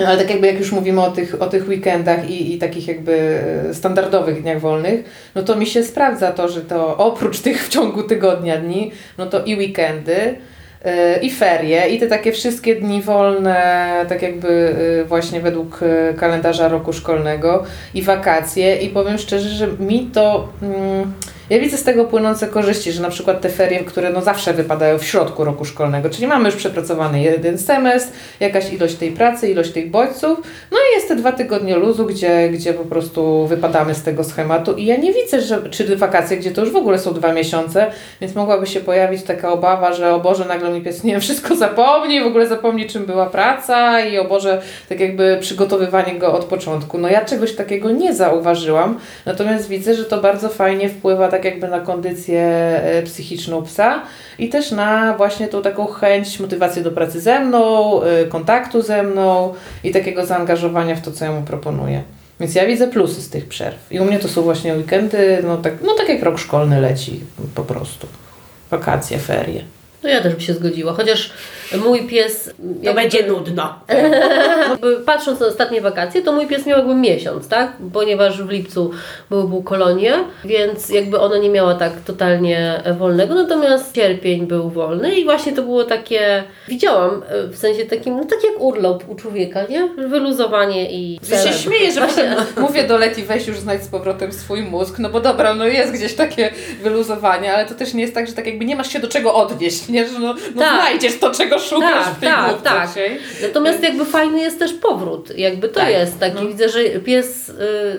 Ale 0.07 0.19
tak 0.19 0.31
jakby 0.31 0.47
jak 0.47 0.59
już 0.59 0.73
mówimy 0.73 1.01
o 1.01 1.11
tych, 1.11 1.43
o 1.43 1.47
tych 1.47 1.69
weekendach 1.69 2.31
i, 2.31 2.55
i 2.55 2.59
takich 2.59 2.89
jakby 2.89 3.43
e, 3.71 3.75
standardowych 3.75 4.43
dniach 4.43 4.61
wolnych, 4.61 5.31
no 5.35 5.43
to 5.43 5.57
mi 5.57 5.67
się 5.67 5.85
sprawdza 5.85 6.33
to, 6.33 6.49
że 6.49 6.61
to 6.61 6.97
oprócz 6.97 7.41
tych 7.41 7.67
w 7.67 7.69
ciągu 7.69 8.03
tygodnia 8.03 8.57
dni, 8.57 8.93
no 9.19 9.27
to 9.27 9.45
i 9.45 9.57
weekendy, 9.57 10.37
e, 10.85 11.21
i 11.21 11.31
ferie, 11.31 11.89
i 11.89 11.99
te 11.99 12.07
takie 12.07 12.33
wszystkie 12.33 12.77
dni 12.77 13.03
wolne, 13.03 13.91
tak 14.09 14.23
jakby 14.23 14.75
e, 15.01 15.05
właśnie 15.05 15.41
według 15.41 15.81
kalendarza 16.17 16.69
roku 16.69 16.93
szkolnego, 16.93 17.65
i 17.95 18.03
wakacje. 18.03 18.77
I 18.77 18.89
powiem 18.89 19.19
szczerze, 19.19 19.49
że 19.49 19.69
mi 19.79 20.11
to. 20.13 20.49
Mm, 20.63 21.13
ja 21.51 21.59
widzę 21.59 21.77
z 21.77 21.83
tego 21.83 22.05
płynące 22.05 22.47
korzyści, 22.47 22.93
że 22.93 23.03
na 23.03 23.11
przykład 23.11 23.41
te 23.41 23.49
ferie, 23.49 23.85
które 23.85 24.11
no 24.11 24.23
zawsze 24.23 24.55
wypadają 24.55 24.99
w 24.99 25.05
środku 25.05 25.45
roku 25.45 25.65
szkolnego, 25.65 26.11
czyli 26.11 26.27
mamy 26.27 26.49
już 26.49 26.57
przepracowany 26.57 27.23
jeden 27.23 27.59
semestr, 27.59 28.13
jakaś 28.41 28.73
ilość 28.73 28.95
tej 28.95 29.13
pracy, 29.13 29.51
ilość 29.51 29.71
tych 29.71 29.91
bodźców, 29.91 30.39
no 30.71 30.79
i 30.79 30.97
jest 30.97 31.09
te 31.09 31.17
dwa 31.17 31.33
tygodnie 31.33 31.77
luzu, 31.77 32.07
gdzie, 32.07 32.49
gdzie 32.49 32.75
po 32.75 32.85
prostu 32.85 33.47
wypadamy 33.47 33.95
z 33.95 34.03
tego 34.03 34.25
schematu 34.25 34.73
i 34.73 34.87
ja 34.87 34.97
nie 34.97 35.13
widzę, 35.13 35.41
że, 35.41 35.71
czy 35.71 35.97
wakacje, 35.97 36.37
gdzie 36.37 36.51
to 36.51 36.61
już 36.61 36.73
w 36.73 36.77
ogóle 36.77 36.99
są 36.99 37.15
dwa 37.15 37.33
miesiące, 37.33 37.87
więc 38.21 38.35
mogłaby 38.35 38.67
się 38.67 38.81
pojawić 38.81 39.23
taka 39.23 39.53
obawa, 39.53 39.93
że 39.93 40.15
o 40.15 40.21
Boże, 40.21 40.45
nagle 40.45 40.71
mi 40.71 40.81
pies 40.81 41.05
nie 41.05 41.13
wiem, 41.13 41.21
wszystko 41.21 41.57
zapomni, 41.57 42.21
w 42.21 42.27
ogóle 42.27 42.47
zapomni 42.47 42.87
czym 42.87 43.07
była 43.07 43.27
praca 43.27 44.01
i 44.01 44.19
o 44.19 44.25
Boże, 44.25 44.63
tak 44.89 45.01
jakby 45.01 45.39
przygotowywanie 45.41 46.19
go 46.19 46.33
od 46.33 46.45
początku. 46.45 46.99
No 46.99 47.09
ja 47.09 47.25
czegoś 47.25 47.53
takiego 47.53 47.91
nie 47.91 48.15
zauważyłam, 48.15 48.99
natomiast 49.27 49.69
widzę, 49.69 49.95
że 49.95 50.05
to 50.05 50.21
bardzo 50.21 50.49
fajnie 50.49 50.89
wpływa 50.89 51.29
tak 51.29 51.40
jakby 51.45 51.69
na 51.69 51.81
kondycję 51.81 52.43
e, 52.43 53.03
psychiczną 53.03 53.63
psa 53.63 54.03
i 54.39 54.49
też 54.49 54.71
na 54.71 55.15
właśnie 55.17 55.49
tą 55.49 55.63
taką 55.63 55.87
chęć, 55.87 56.41
motywację 56.41 56.83
do 56.83 56.91
pracy 56.91 57.21
ze 57.21 57.41
mną, 57.41 58.03
e, 58.03 58.25
kontaktu 58.25 58.83
ze 58.83 59.03
mną 59.03 59.55
i 59.85 59.91
takiego 59.91 60.27
zaangażowania 60.27 60.97
w 60.97 61.03
to, 61.03 61.13
co 61.13 61.25
ja 61.25 61.33
mu 61.33 61.43
proponuję. 61.43 62.03
Więc 62.41 62.55
ja 62.55 62.67
widzę 62.67 62.89
plusy 62.89 63.23
z 63.23 63.31
tych 63.31 63.49
przerw. 63.49 63.93
I 63.93 64.01
u 64.01 64.05
mnie 64.05 64.19
to 64.19 64.29
są 64.29 64.43
właśnie 64.43 64.75
weekendy, 64.75 65.43
no 65.47 65.57
tak, 65.57 65.75
no 65.83 65.95
tak 65.95 66.09
jak 66.09 66.23
rok 66.23 66.39
szkolny 66.39 66.81
leci 66.81 67.21
po 67.55 67.63
prostu. 67.63 68.07
Wakacje, 68.71 69.19
ferie. 69.19 69.63
No 70.03 70.09
ja 70.09 70.21
też 70.21 70.33
bym 70.33 70.41
się 70.41 70.55
zgodziła, 70.55 70.93
chociaż 70.93 71.33
mój 71.79 72.03
pies... 72.07 72.51
To 72.85 72.95
będzie 72.95 73.27
nudno. 73.27 73.75
Patrząc 75.07 75.41
na 75.41 75.47
ostatnie 75.47 75.81
wakacje, 75.81 76.23
to 76.23 76.33
mój 76.33 76.47
pies 76.47 76.67
miał 76.67 76.79
jakby 76.79 76.95
miesiąc, 76.95 77.49
tak? 77.49 77.73
Ponieważ 77.93 78.43
w 78.43 78.51
lipcu 78.51 78.91
były 79.31 79.49
półkolonie, 79.49 80.15
więc 80.45 80.89
jakby 80.89 81.21
ona 81.21 81.39
nie 81.39 81.51
miała 81.51 81.75
tak 81.75 81.93
totalnie 82.07 82.83
wolnego, 82.99 83.35
natomiast 83.35 83.97
sierpień 83.97 84.47
był 84.47 84.71
wolny 84.71 85.15
i 85.15 85.25
właśnie 85.25 85.53
to 85.53 85.63
było 85.63 85.85
takie, 85.85 86.45
widziałam 86.69 87.23
e, 87.29 87.49
w 87.49 87.57
sensie 87.57 87.85
takim, 87.85 88.17
no 88.17 88.25
tak 88.25 88.45
jak 88.45 88.61
urlop 88.61 89.05
u 89.09 89.15
człowieka, 89.15 89.61
nie? 89.71 89.89
Wyluzowanie 90.09 90.91
i... 90.93 91.21
Ja 91.31 91.39
się 91.39 91.53
śmieję, 91.53 91.93
że 91.93 92.01
właśnie 92.01 92.37
mówię 92.67 92.85
do 92.85 92.99
Leti, 92.99 93.23
weź 93.23 93.47
już 93.47 93.59
znajdź 93.59 93.83
z 93.83 93.89
powrotem 93.89 94.33
swój 94.33 94.63
mózg, 94.63 94.99
no 94.99 95.11
bo 95.11 95.21
dobra, 95.21 95.55
no 95.55 95.67
jest 95.67 95.93
gdzieś 95.93 96.15
takie 96.15 96.51
wyluzowanie, 96.83 97.55
ale 97.55 97.67
to 97.67 97.75
też 97.75 97.95
nie 97.95 98.03
jest 98.03 98.15
tak, 98.15 98.27
że 98.27 98.33
tak 98.33 98.47
jakby 98.47 98.65
nie 98.65 98.77
masz 98.77 98.93
się 98.93 99.01
do 99.01 99.09
czego 99.09 99.35
odnieść, 99.35 99.89
nie? 99.89 100.09
Że 100.09 100.19
no, 100.19 100.35
no 100.55 100.61
Tak. 100.61 100.75
znajdziesz 100.75 101.19
to, 101.19 101.31
czego 101.31 101.60
szukasz 101.61 102.05
Tak, 102.05 102.15
w 102.15 102.21
tej 102.21 102.29
tak, 102.29 102.51
główce 102.51 102.71
tak. 102.71 102.89
Natomiast 103.43 103.83
jakby 103.83 104.05
fajny 104.05 104.41
jest 104.41 104.59
też 104.59 104.73
powrót, 104.73 105.39
jakby 105.39 105.69
to 105.69 105.81
Tak. 105.81 105.91
jest 105.91 106.21
taki, 106.21 106.35
No. 106.43 106.47
widzę, 106.47 106.69
że 106.69 106.81
pies 106.85 107.49
y, 107.49 107.55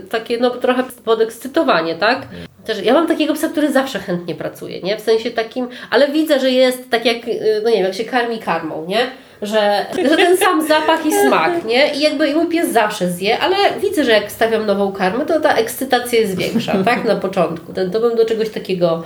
takie 0.10 0.38
no 0.38 0.50
trochę 0.50 0.84
podekscytowanie, 1.06 1.96
tak? 1.96 2.22
Też 2.66 2.84
ja 2.84 2.94
mam 2.94 3.08
takiego 3.08 3.34
psa, 3.34 3.50
który 3.50 3.72
zawsze 3.72 4.00
chętnie 4.00 4.36
pracuje, 4.36 4.82
nie? 4.82 4.98
W 4.98 5.02
sensie 5.02 5.32
takim, 5.32 5.68
ale 5.90 6.08
widzę, 6.08 6.40
że 6.40 6.52
jest 6.52 6.90
tak 6.90 7.06
jak, 7.06 7.28
y, 7.28 7.62
no 7.64 7.70
nie 7.70 7.76
wiem, 7.76 7.86
jak 7.86 7.94
się 7.96 8.06
karmi 8.06 8.40
karmą, 8.40 8.86
nie? 8.88 9.00
Że, 9.42 9.86
że 10.10 10.18
ten 10.18 10.38
sam 10.38 10.68
zapach 10.68 11.06
i 11.06 11.14
smak, 11.14 11.66
nie? 11.66 11.94
I 11.96 12.00
jakby 12.00 12.36
mój 12.36 12.48
pies 12.48 12.70
zawsze 12.72 13.10
zje, 13.12 13.40
ale 13.40 13.56
widzę, 13.82 14.04
że 14.04 14.12
jak 14.12 14.32
stawiam 14.32 14.66
nową 14.66 14.92
karmę, 14.92 15.26
to 15.26 15.40
ta 15.40 15.54
ekscytacja 15.54 16.20
jest 16.20 16.38
większa, 16.38 16.84
tak? 16.86 17.06
Na 17.06 17.16
początku. 17.16 17.74
Ten, 17.74 17.92
to 17.92 18.00
bym 18.00 18.16
do 18.16 18.26
czegoś 18.26 18.50
takiego 18.50 19.04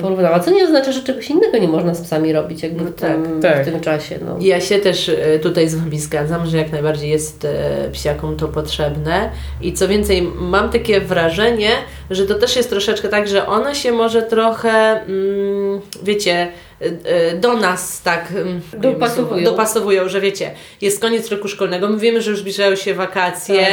porównała. 0.00 0.40
Co 0.40 0.50
nie 0.50 0.64
oznacza, 0.64 0.92
że 0.92 1.02
czegoś 1.02 1.30
innego 1.30 1.58
nie 1.58 1.68
można 1.68 1.94
z 1.94 2.00
psami 2.00 2.32
robić, 2.32 2.62
jakby 2.62 2.84
w, 2.84 2.94
tak, 2.94 3.10
tym, 3.10 3.40
tak. 3.42 3.62
w 3.62 3.70
tym 3.70 3.80
czasie. 3.80 4.18
No. 4.26 4.36
Ja 4.40 4.60
się 4.60 4.78
też 4.78 5.08
e, 5.08 5.38
tutaj 5.38 5.68
z 5.68 5.74
Wami 5.74 5.98
zgadzam, 5.98 6.46
że 6.46 6.56
jak 6.56 6.72
najbardziej 6.72 7.10
jest 7.10 7.44
e, 7.44 7.90
psiakom 7.92 8.36
to 8.36 8.48
potrzebne. 8.48 9.30
I 9.62 9.72
co 9.72 9.88
więcej, 9.88 10.22
mam 10.22 10.70
takie 10.70 11.00
wrażenie, 11.00 11.70
że 12.10 12.26
to 12.26 12.34
też 12.34 12.56
jest 12.56 12.70
troszeczkę 12.70 13.08
tak, 13.08 13.28
że 13.28 13.46
one 13.46 13.74
się 13.74 13.92
może 13.92 14.22
trochę, 14.22 14.70
mm, 15.02 15.80
wiecie, 16.02 16.48
e, 16.80 16.84
e, 17.04 17.36
do 17.36 17.56
nas 17.56 18.02
tak 18.02 18.32
mm, 18.32 18.60
Dopasowują. 18.78 19.44
dopasowują, 19.44 20.08
że 20.08 20.20
wiecie, 20.20 20.50
jest 20.80 21.00
koniec 21.00 21.30
roku 21.30 21.48
szkolnego, 21.48 21.88
my 21.88 21.98
wiemy, 21.98 22.22
że 22.22 22.30
już 22.30 22.40
zbliżają 22.40 22.76
się 22.76 22.94
wakacje, 22.94 23.66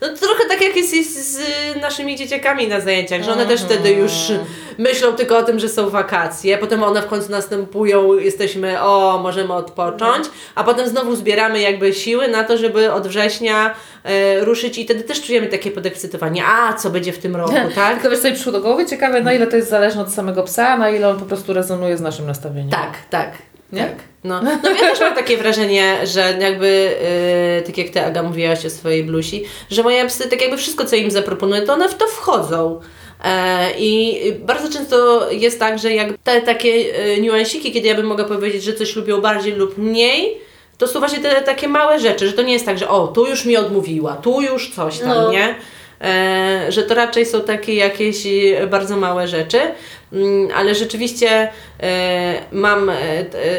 no 0.00 0.08
to 0.08 0.16
trochę 0.16 0.44
tak 0.48 0.62
jak 0.62 0.76
jest, 0.76 1.34
z 1.34 1.40
naszymi 1.80 2.16
dzieciakami 2.16 2.68
na 2.68 2.80
zajęciach, 2.80 3.22
że 3.22 3.32
one 3.32 3.46
też 3.46 3.62
wtedy 3.62 3.90
już 3.90 4.12
myślą 4.78 5.12
tylko 5.12 5.38
o 5.38 5.42
tym, 5.42 5.58
że 5.58 5.68
są 5.68 5.90
wakacje, 5.90 6.58
potem 6.58 6.82
one 6.82 7.02
w 7.02 7.06
końcu 7.06 7.30
następują, 7.30 8.14
jesteśmy, 8.14 8.82
o, 8.82 9.20
możemy 9.22 9.52
odpocząć, 9.52 10.26
a 10.54 10.64
potem 10.64 10.88
znowu 10.88 11.16
zbieramy 11.16 11.60
jakby 11.60 11.92
siły 11.92 12.28
na 12.28 12.44
to, 12.44 12.58
żeby 12.58 12.92
od 12.92 13.06
września 13.06 13.74
e, 14.04 14.44
ruszyć 14.44 14.78
i 14.78 14.84
wtedy 14.84 15.04
też 15.04 15.22
czujemy 15.22 15.46
takie 15.46 15.70
podekscytowanie, 15.70 16.44
a 16.44 16.72
co 16.72 16.90
będzie 16.90 17.12
w 17.12 17.18
tym 17.18 17.36
roku, 17.36 17.54
tak? 17.74 17.94
Tylko 17.94 18.10
wiesz, 18.10 18.18
sobie 18.18 18.34
przyszło 18.34 18.52
do 18.52 18.60
głowy, 18.60 18.86
ciekawe 18.86 19.20
na 19.20 19.32
ile 19.32 19.46
to 19.46 19.56
jest 19.56 19.70
zależne 19.70 20.02
od 20.02 20.12
samego 20.12 20.42
psa, 20.42 20.76
na 20.76 20.90
ile 20.90 21.08
on 21.08 21.18
po 21.18 21.24
prostu 21.24 21.52
rezonuje 21.52 21.96
z 21.96 22.00
naszym 22.00 22.26
nastawieniem. 22.26 22.70
Tak, 22.70 22.92
tak. 23.10 23.55
Nie? 23.72 23.80
Tak. 23.80 23.94
No. 24.24 24.42
no 24.62 24.70
ja 24.70 24.76
też 24.76 25.00
mam 25.00 25.14
takie 25.14 25.36
wrażenie, 25.36 26.06
że 26.06 26.36
jakby, 26.40 26.96
yy, 27.56 27.66
tak 27.66 27.78
jak 27.78 27.88
Ty 27.88 28.00
Aga 28.04 28.22
mówiłaś 28.22 28.66
o 28.66 28.70
swojej 28.70 29.04
blusi, 29.04 29.44
że 29.70 29.82
moje 29.82 30.06
psy, 30.06 30.28
tak 30.28 30.40
jakby 30.40 30.56
wszystko 30.56 30.84
co 30.84 30.96
im 30.96 31.10
zaproponuję, 31.10 31.62
to 31.62 31.72
one 31.72 31.88
w 31.88 31.94
to 31.94 32.06
wchodzą. 32.06 32.80
E, 33.24 33.70
I 33.78 34.20
bardzo 34.32 34.72
często 34.72 35.26
jest 35.30 35.58
tak, 35.58 35.78
że 35.78 35.92
jak 35.92 36.08
te 36.24 36.40
takie 36.42 36.70
e, 36.70 37.20
niuansiki, 37.20 37.72
kiedy 37.72 37.88
ja 37.88 37.94
bym 37.94 38.06
mogła 38.06 38.24
powiedzieć, 38.24 38.62
że 38.62 38.72
coś 38.72 38.96
lubią 38.96 39.20
bardziej 39.20 39.52
lub 39.52 39.78
mniej, 39.78 40.38
to 40.78 40.86
są 40.86 40.98
właśnie 40.98 41.18
te 41.18 41.42
takie 41.42 41.68
małe 41.68 42.00
rzeczy, 42.00 42.26
że 42.26 42.32
to 42.32 42.42
nie 42.42 42.52
jest 42.52 42.66
tak, 42.66 42.78
że 42.78 42.88
o, 42.88 43.06
tu 43.06 43.26
już 43.26 43.44
mi 43.44 43.56
odmówiła, 43.56 44.16
tu 44.16 44.40
już 44.42 44.74
coś 44.74 44.98
tam, 44.98 45.08
No. 45.08 45.30
nie? 45.32 45.54
E, 46.00 46.66
że 46.68 46.82
to 46.82 46.94
raczej 46.94 47.26
są 47.26 47.40
takie 47.40 47.74
jakieś 47.74 48.26
e, 48.26 48.66
bardzo 48.66 48.96
małe 48.96 49.28
rzeczy, 49.28 49.60
Mm, 50.12 50.48
ale 50.54 50.74
rzeczywiście 50.74 51.48
e, 51.82 52.42
mam, 52.52 52.90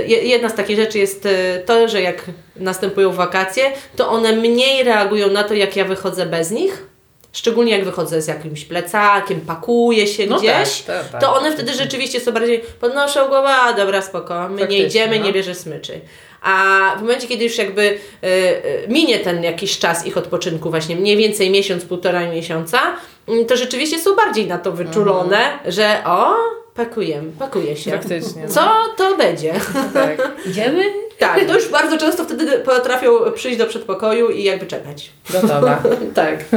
jedna 0.05 0.49
z 0.49 0.55
takich 0.55 0.77
rzeczy 0.77 0.97
jest 0.97 1.27
to, 1.65 1.87
że 1.87 2.01
jak 2.01 2.25
następują 2.55 3.11
wakacje, 3.11 3.63
to 3.95 4.09
one 4.09 4.33
mniej 4.33 4.83
reagują 4.83 5.29
na 5.29 5.43
to, 5.43 5.53
jak 5.53 5.75
ja 5.75 5.85
wychodzę 5.85 6.25
bez 6.25 6.51
nich. 6.51 6.87
Szczególnie 7.33 7.71
jak 7.71 7.85
wychodzę 7.85 8.21
z 8.21 8.27
jakimś 8.27 8.65
plecakiem, 8.65 9.41
pakuję 9.41 10.07
się 10.07 10.27
No 10.27 10.39
gdzieś, 10.39 10.81
tak, 10.81 11.01
tak, 11.01 11.09
tak. 11.11 11.21
to 11.21 11.35
one 11.35 11.51
wtedy 11.51 11.73
rzeczywiście 11.73 12.19
są 12.19 12.31
bardziej 12.31 12.61
podnoszą 12.79 13.27
głowę, 13.27 13.49
a 13.49 13.73
dobra, 13.73 14.01
spoko, 14.01 14.49
my 14.49 14.67
nie 14.67 14.83
idziemy, 14.83 15.19
no. 15.19 15.25
nie 15.25 15.33
bierze 15.33 15.55
smyczy. 15.55 16.01
A 16.41 16.95
w 16.97 17.01
momencie, 17.01 17.27
kiedy 17.27 17.43
już 17.43 17.57
jakby 17.57 17.81
y, 17.81 18.27
y, 18.27 18.87
minie 18.87 19.19
ten 19.19 19.43
jakiś 19.43 19.79
czas 19.79 20.05
ich 20.05 20.17
odpoczynku, 20.17 20.69
właśnie 20.69 20.95
mniej 20.95 21.17
więcej 21.17 21.49
miesiąc, 21.49 21.85
półtora 21.85 22.31
miesiąca, 22.31 22.79
mm, 23.27 23.45
to 23.45 23.57
rzeczywiście 23.57 23.99
są 23.99 24.15
bardziej 24.15 24.47
na 24.47 24.57
to 24.57 24.71
wyczulone, 24.71 25.59
że 25.65 26.01
o, 26.05 26.35
pakujemy, 26.75 27.31
pakuje 27.39 27.75
się. 27.75 27.91
Faktycznie. 27.91 28.43
no. 28.43 28.49
Co 28.49 28.69
to 28.97 29.17
będzie? 29.17 29.53
Tak. 29.93 30.31
Idziemy? 30.49 30.83
Tak, 31.19 31.45
to 31.45 31.55
już 31.55 31.69
bardzo 31.69 31.97
często 31.97 32.23
wtedy 32.23 32.59
potrafią 32.59 33.31
przyjść 33.35 33.57
do 33.57 33.65
przedpokoju 33.65 34.29
i 34.29 34.43
jakby 34.43 34.65
czekać. 34.65 35.11
Gotowa. 35.29 35.83
tak. 36.15 36.45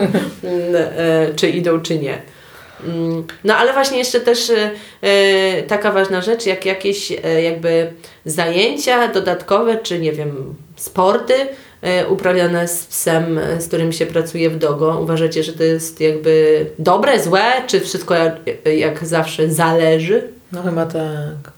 Mm, 0.45 0.75
e, 0.77 1.35
czy 1.37 1.51
idą, 1.51 1.81
czy 1.81 1.99
nie. 1.99 2.23
Mm, 2.87 3.25
No 3.45 3.57
ale 3.57 3.73
właśnie 3.73 3.99
jeszcze 3.99 4.21
też 4.21 4.51
e, 4.51 4.71
e, 5.03 5.63
taka 5.63 5.93
ważna 5.93 6.21
rzecz, 6.21 6.47
jak 6.47 6.67
jakieś 6.67 7.13
e, 7.13 7.43
jakby 7.43 7.93
zajęcia 8.25 9.09
dodatkowe, 9.09 9.77
czy 9.77 9.99
nie 9.99 10.13
wiem, 10.13 10.55
sporty 10.77 11.35
uprawiane 12.09 12.69
z 12.69 12.87
psem, 12.87 13.41
z 13.59 13.69
którym 13.69 13.93
się 13.93 14.07
pracuje 14.07 14.51
w 14.51 14.59
dogo. 14.59 14.99
Uważacie, 15.03 15.43
że 15.43 15.53
to 15.53 15.63
jest 15.63 16.01
jakby 16.01 16.67
dobre, 16.79 17.21
złe, 17.23 17.43
czy 17.67 17.81
wszystko 17.81 18.15
jak, 18.15 18.37
jak 18.77 19.07
zawsze 19.07 19.49
zależy? 19.51 20.29
No 20.53 20.63
chyba 20.63 20.87
tak. 20.87 21.53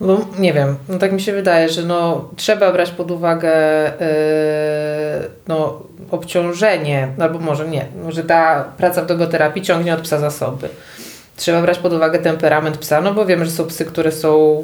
Bo 0.00 0.18
nie 0.38 0.52
wiem, 0.52 0.76
no 0.88 0.98
tak 0.98 1.12
mi 1.12 1.20
się 1.20 1.32
wydaje, 1.32 1.68
że 1.68 1.82
no, 1.82 2.28
trzeba 2.36 2.72
brać 2.72 2.90
pod 2.90 3.10
uwagę 3.10 3.52
yy, 4.00 5.28
no, 5.48 5.82
obciążenie, 6.10 7.08
albo 7.20 7.38
może 7.38 7.68
nie, 7.68 7.86
może 8.04 8.24
ta 8.24 8.64
praca 8.76 9.02
w 9.02 9.06
dogoterapii 9.06 9.62
ciągnie 9.62 9.94
od 9.94 10.00
psa 10.00 10.18
zasoby. 10.18 10.68
Trzeba 11.36 11.62
brać 11.62 11.78
pod 11.78 11.92
uwagę 11.92 12.18
temperament 12.18 12.78
psa, 12.78 13.00
no 13.00 13.14
bo 13.14 13.26
wiemy, 13.26 13.44
że 13.44 13.50
są 13.50 13.64
psy, 13.64 13.84
które 13.84 14.12
są 14.12 14.62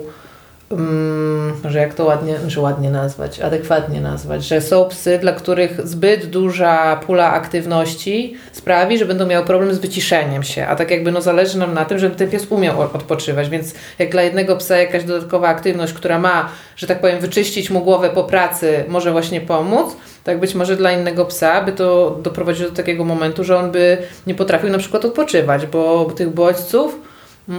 że 1.68 1.78
jak 1.78 1.94
to 1.94 2.04
ładnie, 2.04 2.36
że 2.46 2.60
ładnie 2.60 2.90
nazwać, 2.90 3.40
adekwatnie 3.40 4.00
nazwać, 4.00 4.44
że 4.44 4.60
są 4.60 4.88
psy, 4.88 5.18
dla 5.18 5.32
których 5.32 5.86
zbyt 5.88 6.26
duża 6.26 6.96
pula 6.96 7.32
aktywności 7.32 8.36
sprawi, 8.52 8.98
że 8.98 9.04
będą 9.04 9.26
miały 9.26 9.46
problem 9.46 9.74
z 9.74 9.78
wyciszeniem 9.78 10.42
się, 10.42 10.66
a 10.66 10.76
tak 10.76 10.90
jakby 10.90 11.12
no 11.12 11.20
zależy 11.20 11.58
nam 11.58 11.74
na 11.74 11.84
tym, 11.84 11.98
żeby 11.98 12.16
ten 12.16 12.30
pies 12.30 12.46
umiał 12.50 12.80
odpoczywać, 12.80 13.48
więc 13.48 13.74
jak 13.98 14.10
dla 14.10 14.22
jednego 14.22 14.56
psa 14.56 14.76
jakaś 14.76 15.04
dodatkowa 15.04 15.48
aktywność, 15.48 15.92
która 15.92 16.18
ma, 16.18 16.48
że 16.76 16.86
tak 16.86 17.00
powiem, 17.00 17.20
wyczyścić 17.20 17.70
mu 17.70 17.80
głowę 17.80 18.10
po 18.10 18.24
pracy, 18.24 18.84
może 18.88 19.12
właśnie 19.12 19.40
pomóc, 19.40 19.96
tak 20.24 20.40
być 20.40 20.54
może 20.54 20.76
dla 20.76 20.92
innego 20.92 21.24
psa 21.24 21.64
by 21.64 21.72
to 21.72 22.18
doprowadziło 22.22 22.70
do 22.70 22.76
takiego 22.76 23.04
momentu, 23.04 23.44
że 23.44 23.58
on 23.58 23.70
by 23.70 23.98
nie 24.26 24.34
potrafił 24.34 24.70
na 24.70 24.78
przykład 24.78 25.04
odpoczywać, 25.04 25.66
bo 25.66 26.04
tych 26.16 26.30
bodźców 26.30 26.92
mm, 26.94 27.09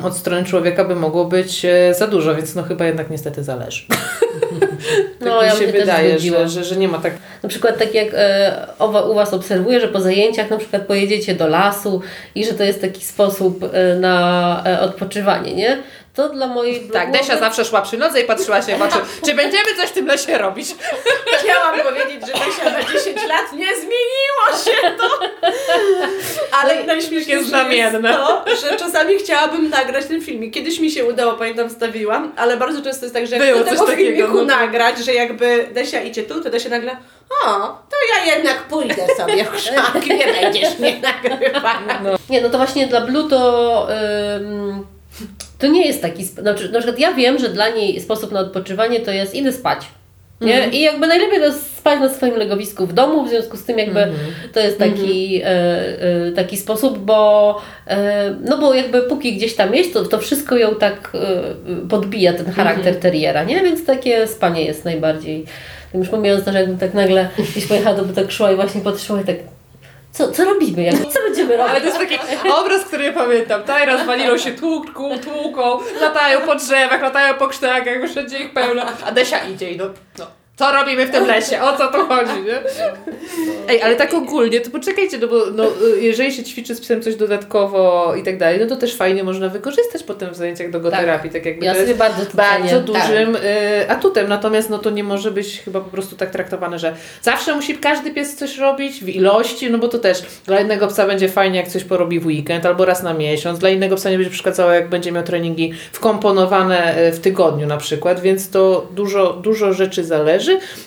od 0.04 0.18
strony 0.18 0.46
człowieka 0.46 0.86
by 0.86 0.96
mogło 0.96 1.26
być 1.26 1.66
e, 1.66 1.94
za 1.94 2.08
dużo, 2.08 2.36
więc 2.36 2.56
no 2.56 2.64
chyba 2.64 2.86
jednak 2.86 3.10
niestety 3.10 3.44
zależy. 3.44 3.86
tak 3.90 5.30
No, 5.30 5.42
mi 5.42 5.48
ja 5.48 5.56
się 5.56 5.68
wydaje, 5.68 6.20
że, 6.20 6.50
że, 6.50 6.64
że 6.64 6.76
nie 6.76 6.88
ma 6.88 6.98
tak... 6.98 7.14
Na 7.44 7.50
przykład 7.50 7.78
tak 7.80 7.94
jak 7.94 8.08
e, 8.14 8.68
u 9.10 9.14
Was 9.14 9.34
obserwuję, 9.34 9.80
że 9.80 9.88
po 9.88 10.02
zajęciach 10.02 10.50
na 10.50 10.58
przykład 10.58 10.82
pojedziecie 10.82 11.36
do 11.36 11.48
lasu 11.48 12.02
i 12.36 12.46
że 12.46 12.54
to 12.54 12.64
jest 12.64 12.82
taki 12.82 13.06
sposób 13.06 13.64
e, 13.74 13.96
na 13.96 14.64
odpoczywanie, 14.82 15.54
nie? 15.54 15.78
To 16.14 16.30
dla 16.30 16.48
mojej 16.48 16.82
Tak, 16.94 17.12
Desia 17.12 17.38
zawsze 17.38 17.66
szła 17.66 17.82
przy 17.82 17.98
nodze 17.98 18.22
i 18.22 18.24
patrzyła 18.24 18.62
się 18.62 18.78
w 18.78 18.82
oczy, 18.82 18.98
czy 19.26 19.34
będziemy 19.34 19.76
coś 19.78 19.90
w 19.90 19.92
tym 19.92 20.08
lesie 20.08 20.38
robić? 20.38 20.68
Chciałam 21.40 21.80
powiedzieć, 21.80 22.22
że 22.28 22.34
Basia 22.34 22.70
na 22.70 22.84
10 22.84 23.06
lat 23.28 23.54
nie 23.54 23.68
zmieniło 23.76 24.64
się 24.66 24.98
to. 24.98 25.20
Ale 26.62 26.84
najśmieszniej 26.84 27.38
myślę, 27.38 27.42
że 27.42 27.50
znamienne. 27.50 28.10
jest 28.10 28.20
To, 28.20 28.70
że 28.70 28.78
czasami 28.78 29.18
chciałabym 29.18 29.70
nagrać 29.70 30.06
ten 30.06 30.22
filmik. 30.22 30.54
Kiedyś 30.54 30.80
mi 30.80 30.92
się 30.92 31.06
udało, 31.06 31.34
pamiętam, 31.34 31.70
wstawiłam, 31.70 32.32
ale 32.38 32.58
bardzo 32.58 32.82
często 32.82 33.06
jest 33.06 33.16
tak, 33.16 33.28
że 33.28 33.38
jak 33.38 33.46
Było 33.46 33.64
tego 33.64 33.86
takiego, 33.86 33.98
filmiku 33.98 34.38
no. 34.38 34.44
nagrać, 34.44 34.98
że 34.98 35.14
jakby 35.14 35.68
Desia 35.72 36.02
idzie 36.02 36.24
tu, 36.24 36.44
to 36.44 36.50
Desia 36.50 36.70
nagle 36.70 36.98
o, 37.46 37.68
to 37.90 37.98
ja 38.16 38.36
jednak 38.36 38.64
pójdę 38.64 39.08
sobie 39.18 39.44
w 39.46 39.52
krzak, 39.52 40.06
nie 40.06 40.28
będziesz 40.42 40.80
mnie 40.80 41.00
nagrywana. 41.00 42.18
Nie, 42.30 42.42
no 42.42 42.50
to 42.50 42.58
właśnie 42.58 42.88
dla 42.88 43.02
Blue 43.02 43.30
to, 43.30 43.88
ym, 44.36 44.88
to 45.62 45.68
nie 45.68 45.88
jest 45.88 46.02
taki. 46.02 46.24
Znaczy, 46.24 46.72
na 46.72 46.80
przykład 46.80 47.00
ja 47.00 47.14
wiem, 47.14 47.40
że 47.40 47.50
dla 47.50 47.70
niej 47.70 48.02
sposób 48.02 48.32
na 48.32 48.40
odpoczywanie 48.40 49.00
to 49.00 49.12
jest 49.12 49.36
idę 49.36 49.52
spać. 49.52 49.88
Nie? 50.42 50.68
I 50.68 50.82
jakby 50.82 51.08
najlepiej 51.08 51.40
to 51.40 51.54
spać 51.54 52.00
na 52.00 52.10
swoim 52.10 52.36
legowisku 52.36 52.88
w 52.88 52.94
domu, 52.94 53.26
w 53.26 53.30
związku 53.30 53.58
z 53.58 53.64
tym 53.64 53.80
jakby 53.80 54.08
to 54.54 54.60
jest 54.60 54.80
taki, 54.80 55.42
e, 55.44 55.48
e, 55.48 56.32
taki 56.32 56.58
sposób, 56.58 56.98
bo 56.98 57.62
e, 57.88 58.36
no 58.46 58.58
bo 58.58 58.74
jakby 58.74 59.02
póki 59.02 59.34
gdzieś 59.34 59.56
tam 59.56 59.76
jest, 59.76 59.94
to, 59.94 60.06
to 60.06 60.20
wszystko 60.20 60.58
ją 60.58 60.76
tak 60.76 61.12
e, 61.14 61.88
podbija 61.90 62.34
ten 62.34 62.52
charakter 62.52 62.96
teriera, 62.96 63.44
nie? 63.44 63.62
Więc 63.62 63.86
takie 63.86 64.28
spanie 64.28 64.66
jest 64.66 64.86
najbardziej. 64.86 65.46
Już 65.94 66.10
pomijając 66.10 66.46
to, 66.46 66.52
że 66.52 66.60
jakbym 66.60 66.78
tak 66.78 66.94
nagle 66.94 67.30
gdzieś 67.52 67.66
pojechała 67.66 67.96
do 67.96 68.14
tak 68.14 68.32
szła 68.32 68.52
i 68.52 68.56
właśnie 68.56 68.82
patrzyła 68.82 69.22
i 69.22 69.24
tak 69.24 69.36
co, 70.12 70.32
co 70.32 70.46
robimy? 70.46 70.84
Jak, 70.84 70.96
co 70.96 71.20
będziemy 71.22 71.58
robić? 71.58 71.72
Ale 71.72 71.82
to 71.82 71.88
jest 71.88 72.00
taki 72.00 72.18
obraz, 72.52 72.84
który 72.84 73.14
pamiętam. 73.14 73.64
Tak, 73.64 73.90
rozwalilą 73.90 74.38
się 74.38 74.52
tłuką, 74.52 75.20
tłuką, 75.20 75.80
latają 76.02 76.42
po 76.42 76.56
drzewach, 76.56 77.02
latają 77.02 77.34
po 77.34 77.48
krzakach, 77.48 78.10
wszędzie 78.10 78.40
ich 78.40 78.54
pełno. 78.54 78.84
A 79.06 79.12
Desia 79.12 79.48
idzie 79.48 79.72
i 79.72 79.78
no, 79.78 79.86
no. 80.20 80.41
Co 80.56 80.72
robimy 80.72 81.06
w 81.06 81.12
tym 81.12 81.28
lesie? 81.28 81.62
O 81.62 81.78
co 81.78 81.88
tu 81.88 81.98
chodzi, 82.06 82.42
nie? 82.46 82.60
Ej, 83.70 83.82
ale 83.82 83.96
tak 83.96 84.14
ogólnie, 84.14 84.62
to 84.62 84.70
poczekajcie, 84.70 85.18
no 85.18 85.28
bo 85.28 85.46
no, 85.54 85.64
jeżeli 86.02 86.34
się 86.34 86.44
ćwiczy 86.44 86.76
z 86.76 86.82
psem 86.82 87.02
coś 87.02 87.16
dodatkowo 87.16 88.14
i 88.16 88.24
tak 88.24 88.38
dalej, 88.38 88.60
no 88.60 88.66
to 88.66 88.76
też 88.76 88.96
fajnie 88.96 89.24
można 89.24 89.50
wykorzystać 89.50 90.04
potem 90.04 90.30
w 90.30 90.36
zajęciach 90.36 90.72
dogoterapii, 90.72 91.32
tak, 91.32 91.46
jakby 91.46 91.66
Ja 91.66 91.74
to 91.74 91.80
jest 91.80 91.94
bardzo 91.94 92.26
to 92.26 92.38
bardzo 92.38 92.80
dużym 92.80 93.36
y, 93.36 93.90
atutem, 93.90 94.30
natomiast 94.30 94.70
no 94.70 94.78
to 94.80 94.90
nie 94.90 95.04
może 95.04 95.32
być 95.32 95.62
chyba 95.66 95.82
po 95.82 95.90
prostu 95.90 96.16
tak 96.16 96.30
traktowane, 96.30 96.80
że 96.80 96.96
zawsze 97.22 97.56
musi 97.56 97.78
każdy 97.78 98.12
pies 98.12 98.36
coś 98.36 98.58
robić 98.58 99.04
w 99.04 99.10
ilości, 99.10 99.72
no 99.72 99.78
bo 99.78 99.88
to 99.88 100.00
też 100.00 100.24
dla 100.46 100.60
jednego 100.60 100.88
psa 100.88 101.08
będzie 101.08 101.30
fajnie, 101.30 101.60
jak 101.60 101.68
coś 101.68 101.84
porobi 101.84 102.20
w 102.20 102.26
weekend 102.26 102.66
albo 102.66 102.86
raz 102.86 103.04
na 103.04 103.14
miesiąc, 103.14 103.60
dla 103.60 103.70
innego 103.70 103.96
psa 103.96 104.10
nie 104.10 104.18
będzie 104.18 104.32
przeszkadzało, 104.32 104.72
jak 104.72 104.90
będzie 104.90 105.12
miał 105.12 105.24
treningi 105.24 105.74
wkomponowane 105.92 107.08
y, 107.08 107.12
w 107.12 107.20
tygodniu 107.20 107.68
na 107.68 107.78
przykład, 107.78 108.20
więc 108.20 108.50
to 108.50 108.88
dużo, 108.92 109.34
dużo 109.34 109.74
rzeczy 109.74 110.04
zależy, 110.04 110.41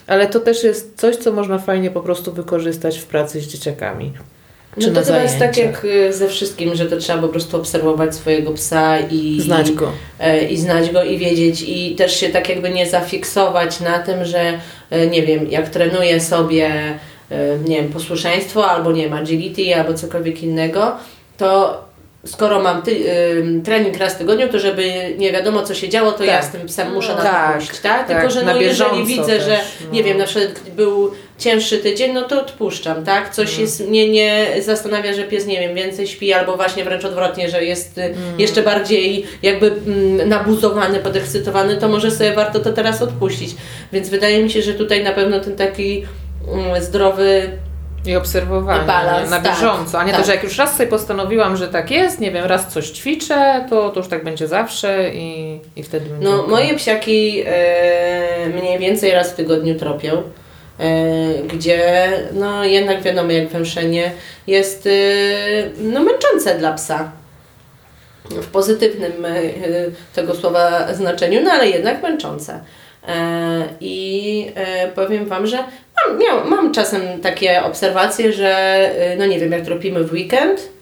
ale 0.07 0.27
to 0.27 0.41
też 0.41 0.65
jest 0.65 0.93
coś, 0.97 1.17
co 1.17 1.33
można 1.33 1.59
fajnie 1.59 1.91
po 1.91 2.01
prostu 2.01 2.33
wykorzystać 2.33 2.99
w 2.99 3.07
pracy 3.07 3.41
z 3.41 3.47
dzieciakami. 3.47 4.13
Czy 4.81 4.91
No 4.91 5.01
to 5.01 5.07
chyba 5.07 5.23
jest 5.23 5.39
tak 5.39 5.57
jak 5.57 5.85
y, 5.85 6.13
ze 6.13 6.29
wszystkim, 6.29 6.75
że 6.75 6.87
to 6.87 6.97
trzeba 6.97 7.23
po 7.23 7.29
prostu 7.29 7.57
obserwować 7.57 8.15
swojego 8.15 8.53
psa 8.53 8.99
i 9.01 9.41
Znać 9.41 9.73
go. 9.73 9.93
e, 10.21 10.45
i 10.45 10.57
znać 10.57 10.91
go 10.91 11.05
i 11.05 11.19
wiedzieć 11.19 11.65
i 11.67 11.95
też 11.95 12.21
się 12.21 12.29
tak 12.29 12.49
jakby 12.49 12.71
nie 12.71 12.87
zafiksować 12.87 13.81
na 13.81 13.99
tym, 13.99 14.25
że 14.25 14.59
e, 14.91 15.07
nie 15.07 15.23
wiem, 15.23 15.51
jak 15.51 15.69
trenuję 15.69 16.21
sobie 16.21 16.67
e, 17.31 17.59
nie 17.65 17.77
wiem, 17.83 17.89
posłuszeństwo 17.93 18.71
albo 18.71 18.93
nie 18.93 19.03
wiem, 19.03 19.13
agility 19.13 19.77
albo 19.77 19.95
cokolwiek 19.95 20.43
innego, 20.43 20.93
to 21.37 21.84
skoro 22.25 22.63
mam 22.63 22.83
ty, 22.83 22.97
ym, 23.39 23.63
trening 23.63 23.97
raz 23.97 24.15
w 24.15 24.19
tygodniu, 24.19 24.49
to 24.49 24.59
żeby 24.59 25.15
nie 25.19 25.33
wiadomo 25.33 25.63
co 25.63 25.75
się 25.75 25.89
działo, 25.89 26.13
to 26.13 26.25
ja 26.25 26.33
Tak. 26.33 26.45
z 26.45 26.49
tym 26.51 26.67
psem 26.67 26.93
muszę 26.93 27.15
na 27.15 27.23
Tak, 27.23 27.53
to 27.53 27.59
pójść, 27.59 27.81
tak? 27.81 28.09
tak, 28.09 28.21
Tylko, 28.21 28.31
że 28.35 28.43
no 28.43 28.57
jeżeli 28.61 29.05
widzę, 29.07 29.25
też, 29.27 29.45
że 29.45 29.59
no. 29.87 29.93
nie 29.93 30.03
wiem, 30.05 30.19
na 30.19 30.25
przykład 30.27 30.61
był 30.77 31.11
cięższy 31.39 31.79
tydzień, 31.79 32.13
no 32.13 32.23
to 32.23 32.41
odpuszczam, 32.41 33.05
tak? 33.05 33.35
Coś 33.35 33.49
Mm. 33.49 33.61
jest, 33.61 33.89
mnie 33.89 34.09
nie 34.09 34.47
zastanawia, 34.61 35.13
że 35.15 35.23
pies, 35.25 35.47
nie 35.47 35.61
wiem, 35.61 35.75
więcej 35.75 36.07
śpi, 36.07 36.33
albo 36.33 36.57
właśnie 36.57 36.85
wręcz 36.85 37.05
odwrotnie, 37.05 37.49
że 37.51 37.65
jest 37.65 37.99
y, 37.99 38.03
Mm. 38.03 38.17
jeszcze 38.41 38.63
bardziej 38.63 39.27
jakby 39.43 39.67
mm, 39.67 40.29
nabuzowany, 40.29 40.99
podekscytowany, 40.99 41.77
to 41.77 41.89
może 41.89 42.11
sobie 42.11 42.33
warto 42.33 42.59
to 42.61 42.73
teraz 42.73 43.03
odpuścić. 43.03 43.51
Więc 43.93 44.09
wydaje 44.09 44.43
mi 44.43 44.51
się, 44.51 44.63
że 44.63 44.75
tutaj 44.75 45.05
na 45.05 45.13
pewno 45.13 45.41
ten 45.41 45.57
taki 45.57 46.05
mm, 46.53 46.83
zdrowy 46.83 47.51
I 48.07 48.17
obserwowanie 48.17 48.87
Balans, 48.87 49.31
na 49.31 49.41
tak, 49.41 49.55
bieżąco, 49.55 49.99
a 49.99 50.05
nie 50.05 50.13
tak. 50.13 50.21
to, 50.21 50.27
że 50.27 50.35
jak 50.35 50.45
już 50.45 50.59
raz 50.59 50.77
sobie 50.77 50.87
postanowiłam, 50.87 51.57
że 51.57 51.69
tak 51.69 51.91
jest, 51.91 52.21
nie 52.21 52.31
wiem, 52.31 52.45
raz 52.45 52.69
coś 52.73 52.91
ćwiczę, 52.91 53.67
to, 53.71 53.91
to 53.91 54.01
już 54.01 54.09
tak 54.09 54.25
będzie 54.25 54.49
zawsze 54.49 55.11
i, 55.15 55.61
i 55.77 55.83
wtedy 55.83 56.11
będzie 56.11 56.29
No, 56.29 56.37
okej. 56.37 56.51
moje 56.51 56.75
psiaki 56.75 57.43
e, 57.47 58.49
mniej 58.49 58.79
więcej 58.79 59.11
raz 59.11 59.33
w 59.33 59.35
tygodniu 59.35 59.75
tropią, 59.75 60.23
e, 60.81 60.93
gdzie 61.43 62.09
no 62.33 62.65
jednak 62.65 63.03
wiadomo 63.03 63.31
jak 63.31 63.49
węszenie 63.49 64.13
jest 64.47 64.87
e, 64.87 64.91
no 65.79 66.03
męczące 66.03 66.59
dla 66.59 66.73
psa. 66.73 67.13
W 68.31 68.47
pozytywnym 68.47 69.27
tego 70.15 70.35
słowa 70.35 70.95
znaczeniu, 70.95 71.41
no 71.45 71.51
ale 71.51 71.69
jednak 71.69 72.03
męczące. 72.03 72.61
E, 73.09 73.65
I 73.81 74.47
e, 74.55 74.89
powiem 74.89 75.27
Wam, 75.27 75.47
że 75.47 75.57
mam, 75.57 76.19
miał, 76.19 76.45
mam 76.47 76.73
czasem 76.73 77.03
takie 77.23 77.63
obserwacje, 77.63 78.33
że 78.33 78.51
e, 78.99 79.17
no 79.17 79.27
nie 79.27 79.41
wiem, 79.41 79.53
jak 79.53 79.65
tropimy 79.65 80.05
w 80.05 80.13
weekend, 80.13 80.75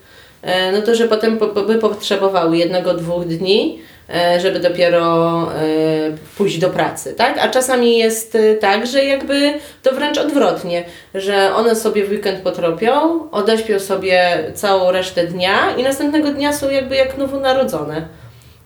no 0.72 0.82
to 0.82 0.94
że 0.94 1.08
potem 1.08 1.38
po, 1.38 1.48
po, 1.48 1.62
by 1.62 1.74
potrzebowały 1.74 2.56
jednego, 2.56 2.94
dwóch 2.94 3.24
dni, 3.24 3.78
żeby 4.38 4.60
dopiero 4.60 5.48
pójść 6.36 6.58
do 6.58 6.70
pracy, 6.70 7.14
tak? 7.14 7.38
A 7.38 7.48
czasami 7.48 7.98
jest 7.98 8.38
tak, 8.60 8.86
że 8.86 9.04
jakby 9.04 9.54
to 9.82 9.92
wręcz 9.92 10.18
odwrotnie, 10.18 10.84
że 11.14 11.54
one 11.54 11.76
sobie 11.76 12.04
w 12.04 12.10
weekend 12.10 12.40
potropią, 12.40 13.20
odeśpią 13.30 13.78
sobie 13.78 14.44
całą 14.54 14.90
resztę 14.90 15.26
dnia 15.26 15.74
i 15.78 15.82
następnego 15.82 16.28
dnia 16.28 16.52
są 16.52 16.70
jakby 16.70 16.96
jak 16.96 17.18
nowonarodzone. 17.18 18.02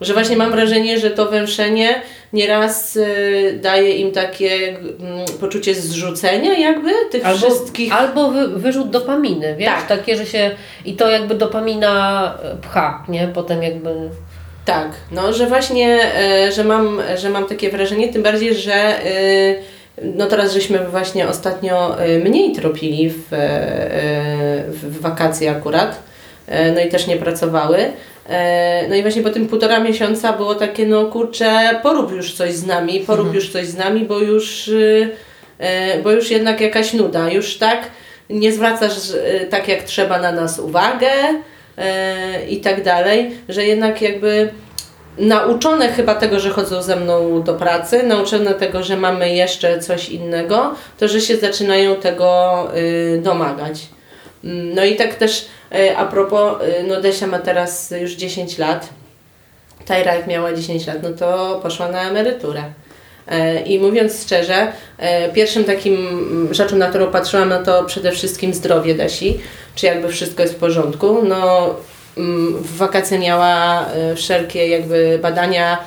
Że 0.00 0.12
właśnie 0.12 0.36
mam 0.36 0.50
wrażenie, 0.50 0.98
że 0.98 1.10
to 1.10 1.26
węszenie 1.26 2.02
nieraz 2.32 2.96
y, 2.96 3.58
daje 3.62 3.96
im 3.96 4.12
takie 4.12 4.68
mm, 4.68 5.26
poczucie 5.40 5.74
zrzucenia 5.74 6.58
jakby 6.58 6.90
tych 7.10 7.26
Albo, 7.26 7.38
wszystkich 7.38 7.92
albo 7.92 8.30
wy, 8.30 8.48
wyrzut 8.48 8.90
dopaminy, 8.90 9.54
wiesz? 9.58 9.68
Tak. 9.68 9.86
Takie, 9.86 10.16
że 10.16 10.26
się. 10.26 10.50
I 10.84 10.94
to 10.94 11.10
jakby 11.10 11.34
dopamina 11.34 12.34
e, 12.42 12.56
pcha, 12.56 13.04
nie? 13.08 13.28
Potem 13.28 13.62
jakby. 13.62 13.90
Tak, 14.64 14.88
no, 15.12 15.32
że 15.32 15.46
właśnie, 15.46 16.14
e, 16.16 16.52
że 16.52 16.64
mam, 16.64 17.00
że 17.16 17.30
mam 17.30 17.46
takie 17.46 17.70
wrażenie, 17.70 18.12
tym 18.12 18.22
bardziej, 18.22 18.54
że 18.54 18.74
e, 18.74 19.04
no 20.02 20.26
teraz 20.26 20.52
żeśmy 20.52 20.78
właśnie 20.78 21.28
ostatnio 21.28 22.00
e, 22.00 22.18
mniej 22.18 22.52
tropili 22.52 23.10
w, 23.10 23.26
w 24.68 25.00
wakacje 25.00 25.50
akurat, 25.50 26.02
no 26.74 26.80
i 26.80 26.88
też 26.88 27.06
nie 27.06 27.16
pracowały. 27.16 27.78
E, 28.28 28.88
No 28.88 28.94
i 28.94 29.02
właśnie 29.02 29.22
po 29.22 29.30
tym 29.30 29.48
półtora 29.48 29.80
miesiąca 29.80 30.32
było 30.32 30.54
takie, 30.54 30.86
no 30.86 31.06
kurczę, 31.06 31.80
porób 31.82 32.12
już 32.12 32.34
coś 32.34 32.54
z 32.54 32.66
nami, 32.66 33.00
porób 33.00 33.34
już 33.34 33.52
coś 33.52 33.66
z 33.66 33.76
nami, 33.76 34.04
bo 34.04 34.18
już, 34.18 34.68
y, 34.68 35.10
e, 35.58 36.02
bo 36.02 36.10
już 36.10 36.30
jednak 36.30 36.60
jakaś 36.60 36.92
nuda, 36.92 37.30
już 37.30 37.56
tak 37.58 37.90
nie 38.30 38.52
zwracasz 38.52 38.92
e, 39.24 39.46
tak 39.46 39.68
jak 39.68 39.82
trzeba 39.82 40.18
na 40.18 40.32
nas 40.32 40.58
uwagę 40.58 41.10
e, 41.78 42.46
i 42.48 42.60
tak 42.60 42.82
dalej, 42.82 43.30
że 43.48 43.66
jednak 43.66 44.02
jakby 44.02 44.48
nauczone 45.18 45.88
chyba 45.88 46.14
tego, 46.14 46.40
że 46.40 46.50
chodzą 46.50 46.82
ze 46.82 46.96
mną 46.96 47.42
do 47.42 47.54
pracy, 47.54 48.02
nauczone 48.02 48.54
tego, 48.54 48.82
że 48.82 48.96
mamy 48.96 49.34
jeszcze 49.34 49.78
coś 49.78 50.08
innego, 50.08 50.74
to 50.98 51.08
że 51.08 51.20
się 51.20 51.36
zaczynają 51.36 51.96
tego 51.96 52.68
y, 52.76 53.20
domagać. 53.24 53.95
Mm, 54.46 54.74
No 54.74 54.84
i 54.84 54.96
tak 54.96 55.14
też 55.14 55.46
y, 55.74 55.96
a 55.96 56.04
propos, 56.04 56.62
y, 56.62 56.82
no 56.88 57.00
Desia 57.00 57.26
ma 57.26 57.38
teraz 57.38 57.94
już 58.00 58.12
10 58.12 58.58
lat, 58.58 58.88
Tajra 59.86 60.14
jak 60.14 60.26
miała 60.26 60.52
10 60.52 60.86
lat, 60.86 61.02
no 61.02 61.10
to 61.10 61.60
poszła 61.62 61.88
na 61.88 62.02
emeryturę. 62.10 62.62
E, 63.28 63.60
I 63.60 63.78
mówiąc 63.78 64.22
szczerze, 64.22 64.72
e, 64.98 65.28
pierwszym 65.32 65.64
takim 65.64 66.08
mm, 66.08 66.54
rzeczą, 66.54 66.76
na 66.76 66.88
którą 66.88 67.06
patrzyłam, 67.06 67.48
no 67.48 67.62
to 67.62 67.84
przede 67.84 68.12
wszystkim 68.12 68.54
zdrowie 68.54 68.94
Desi, 68.94 69.40
czy 69.74 69.86
jakby 69.86 70.08
wszystko 70.08 70.42
jest 70.42 70.54
w 70.54 70.58
porządku. 70.58 71.22
No, 71.22 71.74
mm, 72.16 72.54
w 72.54 72.76
wakacje 72.76 73.18
miała 73.18 73.86
e, 73.86 74.16
wszelkie 74.16 74.68
jakby 74.68 75.18
badania, 75.22 75.78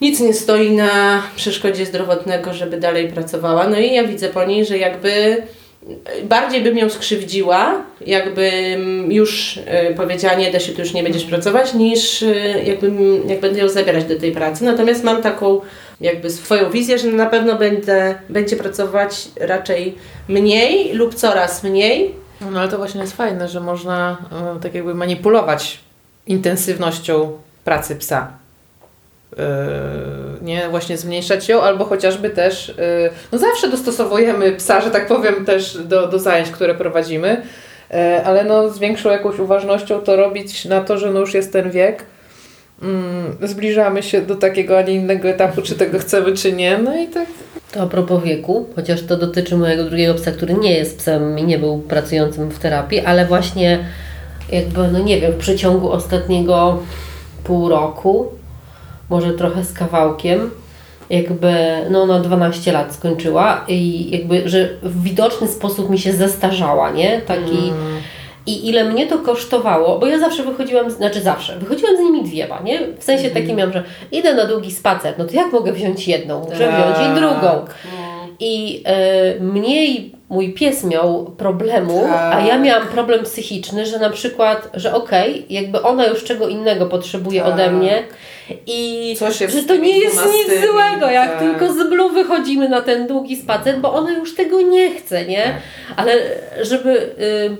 nic 0.00 0.20
nie 0.20 0.34
stoi 0.34 0.70
na 0.70 1.22
przeszkodzie 1.36 1.86
zdrowotnego, 1.86 2.54
żeby 2.54 2.76
dalej 2.76 3.08
pracowała. 3.08 3.68
No 3.68 3.78
i 3.78 3.94
ja 3.94 4.04
widzę 4.04 4.28
po 4.28 4.44
niej, 4.44 4.66
że 4.66 4.78
jakby 4.78 5.42
bardziej 6.24 6.62
bym 6.62 6.78
ją 6.78 6.90
skrzywdziła, 6.90 7.82
jakbym 8.06 9.12
już 9.12 9.56
y, 9.56 9.94
powiedziała, 9.96 10.34
nie, 10.34 10.52
Desiu, 10.52 10.72
ty 10.72 10.82
już 10.82 10.92
nie 10.92 11.02
będziesz 11.02 11.24
pracować, 11.24 11.74
niż 11.74 12.22
y, 12.22 12.62
jakbym, 12.64 13.28
jak 13.28 13.40
będę 13.40 13.60
ją 13.60 13.68
zabierać 13.68 14.04
do 14.04 14.18
tej 14.18 14.32
pracy. 14.32 14.64
Natomiast 14.64 15.04
mam 15.04 15.22
taką 15.22 15.60
jakby 16.00 16.30
swoją 16.30 16.70
wizję, 16.70 16.98
że 16.98 17.08
na 17.08 17.26
pewno 17.26 17.58
będę, 17.58 18.14
będzie 18.28 18.56
pracować 18.56 19.28
raczej 19.40 19.94
mniej 20.28 20.92
lub 20.92 21.14
coraz 21.14 21.62
mniej. 21.62 22.14
No 22.50 22.60
ale 22.60 22.68
to 22.68 22.76
właśnie 22.76 23.00
jest 23.00 23.16
fajne, 23.16 23.48
że 23.48 23.60
można 23.60 24.16
e, 24.56 24.60
tak 24.60 24.74
jakby 24.74 24.94
manipulować 24.94 25.80
intensywnością 26.26 27.38
pracy 27.64 27.96
psa. 27.96 28.32
E, 29.38 29.46
nie 30.44 30.68
właśnie 30.68 30.98
zmniejszać 30.98 31.48
ją, 31.48 31.62
albo 31.62 31.84
chociażby 31.84 32.30
też, 32.30 32.70
e, 32.70 33.10
no 33.32 33.38
zawsze 33.38 33.68
dostosowujemy 33.68 34.52
psa, 34.52 34.80
że 34.80 34.90
tak 34.90 35.06
powiem, 35.06 35.44
też 35.44 35.78
do, 35.84 36.06
do 36.06 36.18
zajęć, 36.18 36.50
które 36.50 36.74
prowadzimy, 36.74 37.42
e, 37.90 38.22
ale 38.24 38.44
no 38.44 38.68
z 38.68 38.78
większą 38.78 39.10
jakąś 39.10 39.38
uważnością 39.38 40.00
to 40.00 40.16
robić 40.16 40.64
na 40.64 40.80
to, 40.80 40.98
że 40.98 41.10
no 41.10 41.20
już 41.20 41.34
jest 41.34 41.52
ten 41.52 41.70
wiek. 41.70 42.04
Mm, 42.82 43.36
Zbliżamy 43.42 44.02
się 44.02 44.22
do 44.22 44.34
takiego, 44.34 44.78
a 44.78 44.82
nie 44.82 44.94
innego 44.94 45.28
etapu, 45.28 45.62
czy 45.62 45.74
tego 45.74 45.98
chcemy, 45.98 46.36
czy 46.36 46.52
nie. 46.52 46.78
No 46.78 46.96
i 46.96 47.06
tak 47.06 47.26
To 47.72 47.80
a 47.80 47.86
propos 47.86 48.24
wieku, 48.24 48.68
chociaż 48.76 49.02
to 49.02 49.16
dotyczy 49.16 49.56
mojego 49.56 49.84
drugiego 49.84 50.14
psa, 50.14 50.32
który 50.32 50.54
nie 50.54 50.74
jest 50.74 50.98
psem 50.98 51.38
i 51.38 51.44
nie 51.44 51.58
był 51.58 51.78
pracującym 51.78 52.50
w 52.50 52.58
terapii, 52.58 53.00
ale 53.00 53.26
właśnie 53.26 53.84
jakby, 54.52 54.88
no 54.88 54.98
nie 54.98 55.20
wiem, 55.20 55.32
w 55.32 55.36
przeciągu 55.36 55.90
ostatniego 55.90 56.82
pół 57.44 57.68
roku, 57.68 58.28
może 59.10 59.32
trochę 59.32 59.64
z 59.64 59.72
kawałkiem, 59.72 60.50
jakby, 61.10 61.54
no 61.90 62.02
ona 62.02 62.20
12 62.20 62.72
lat 62.72 62.94
skończyła 62.94 63.64
i 63.68 64.10
jakby, 64.10 64.48
że 64.48 64.68
w 64.82 65.02
widoczny 65.02 65.48
sposób 65.48 65.90
mi 65.90 65.98
się 65.98 66.12
zestarzała, 66.12 66.90
nie? 66.90 67.20
Taki... 67.20 67.72
I 68.46 68.68
ile 68.68 68.84
mnie 68.84 69.06
to 69.06 69.18
kosztowało, 69.18 69.98
bo 69.98 70.06
ja 70.06 70.18
zawsze 70.18 70.42
wychodziłam, 70.42 70.90
znaczy 70.90 71.20
zawsze, 71.20 71.58
wychodziłam 71.58 71.96
z 71.96 72.00
nimi 72.00 72.24
dwiema, 72.24 72.60
nie? 72.60 72.80
W 72.98 73.04
sensie 73.04 73.30
takim 73.30 73.56
miałam, 73.56 73.72
że 73.72 73.82
idę 74.12 74.34
na 74.34 74.46
długi 74.46 74.72
spacer, 74.72 75.14
no 75.18 75.24
to 75.24 75.34
jak 75.34 75.52
mogę 75.52 75.72
wziąć 75.72 76.08
jedną? 76.08 76.40
Muszę 76.40 76.72
wziąć 76.72 77.10
i 77.10 77.14
drugą. 77.20 77.64
I 78.40 78.82
e, 78.86 79.40
mniej 79.40 80.13
mój 80.28 80.52
pies 80.52 80.84
miał 80.84 81.24
problemu, 81.24 82.04
a 82.12 82.40
ja 82.40 82.54
Tak. 82.54 82.62
miałam 82.62 82.88
problem 82.88 83.24
psychiczny, 83.24 83.86
że 83.86 83.98
na 83.98 84.10
przykład, 84.10 84.68
że 84.74 84.94
okej, 84.94 85.46
jakby 85.50 85.82
ona 85.82 86.06
już 86.06 86.24
czego 86.24 86.48
innego 86.48 86.86
potrzebuje 86.86 87.40
Tak. 87.40 87.52
ode 87.54 87.70
mnie 87.70 88.02
i 88.66 89.16
że 89.48 89.62
to 89.62 89.76
nie 89.76 89.98
jest 89.98 90.16
nic 90.26 90.60
złego, 90.70 91.10
jak 91.10 91.30
tak. 91.30 91.38
tylko 91.40 91.72
z 91.72 91.88
Blue 91.88 92.10
wychodzimy 92.10 92.68
na 92.68 92.80
ten 92.80 93.06
długi 93.06 93.36
spacer, 93.36 93.78
bo 93.78 93.92
ona 93.92 94.12
już 94.12 94.34
tego 94.34 94.62
nie 94.62 94.90
chce, 94.90 95.24
nie? 95.24 95.42
Tak. 95.42 95.54
Ale 95.96 96.12
żeby 96.60 96.90
y, 96.90 97.56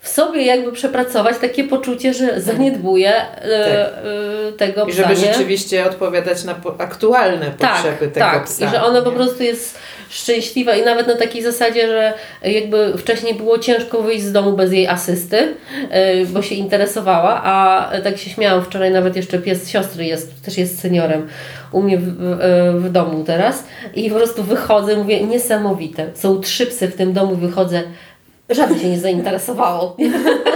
w 0.00 0.08
sobie 0.08 0.42
jakby 0.42 0.72
przepracować 0.72 1.38
takie 1.38 1.64
poczucie, 1.64 2.14
że 2.14 2.40
zaniedbuję 2.40 3.12
y, 3.16 4.48
y, 4.48 4.52
tego 4.52 4.80
Tak. 4.80 4.88
I 4.88 4.92
psa, 4.92 5.02
żeby 5.02 5.20
nie? 5.20 5.32
rzeczywiście 5.32 5.86
odpowiadać 5.86 6.44
na 6.44 6.54
aktualne 6.78 7.46
potrzeby 7.50 8.08
tego 8.08 8.26
tak. 8.26 8.44
psa. 8.44 8.66
I 8.66 8.68
że 8.68 8.82
ona 8.82 9.02
po 9.02 9.12
prostu 9.12 9.42
jest 9.42 9.78
szczęśliwa 10.08 10.74
i 10.74 10.82
nawet 10.82 11.06
na 11.06 11.16
takiej 11.16 11.42
zasadzie, 11.42 11.86
że 11.86 12.14
jakby 12.42 12.98
wcześniej 12.98 13.34
było 13.34 13.58
ciężko 13.58 14.02
wyjść 14.02 14.24
z 14.24 14.32
domu 14.32 14.52
bez 14.52 14.72
jej 14.72 14.86
asysty, 14.86 15.36
yy, 15.36 16.26
bo 16.26 16.42
się 16.42 16.54
interesowała, 16.54 17.42
a 17.42 17.90
tak 18.04 18.18
się 18.18 18.30
śmiałam 18.30 18.64
wczoraj, 18.64 18.90
nawet 18.90 19.16
jeszcze 19.16 19.38
pies 19.38 19.68
siostry 19.68 20.04
jest, 20.04 20.44
też 20.44 20.58
jest 20.58 20.80
seniorem 20.80 21.28
u 21.72 21.82
mnie 21.82 21.98
w, 21.98 22.04
w, 22.04 22.38
w 22.78 22.90
domu 22.90 23.24
teraz 23.24 23.64
i 23.94 24.10
po 24.10 24.16
prostu 24.16 24.42
wychodzę, 24.42 24.96
mówię 24.96 25.26
niesamowite, 25.26 26.10
są 26.14 26.40
trzy 26.40 26.66
psy 26.66 26.88
w 26.88 26.96
tym 26.96 27.12
domu, 27.12 27.36
wychodzę, 27.36 27.82
żadne 28.50 28.78
się 28.78 28.88
nie 28.88 29.00
zainteresowało. 29.00 29.96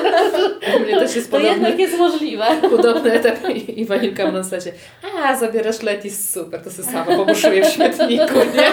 U 0.77 0.81
mnie 0.81 0.97
też 0.99 1.17
jest 1.17 1.31
To 1.31 1.37
podobny, 1.37 1.55
jednak 1.59 1.79
jest 1.79 1.99
możliwe. 1.99 2.45
podobny 2.71 3.13
etap 3.13 3.49
i, 3.51 3.81
ma 4.25 4.31
na 4.33 4.43
zasadzie 4.43 4.73
a, 5.25 5.37
zabierasz 5.37 5.83
Letis, 5.83 6.31
super, 6.33 6.61
to 6.65 6.71
sobie 6.71 6.89
sama 6.89 7.05
pobuszuję 7.05 7.65
w 7.65 7.69
śmietniku, 7.69 8.35
nie? 8.55 8.71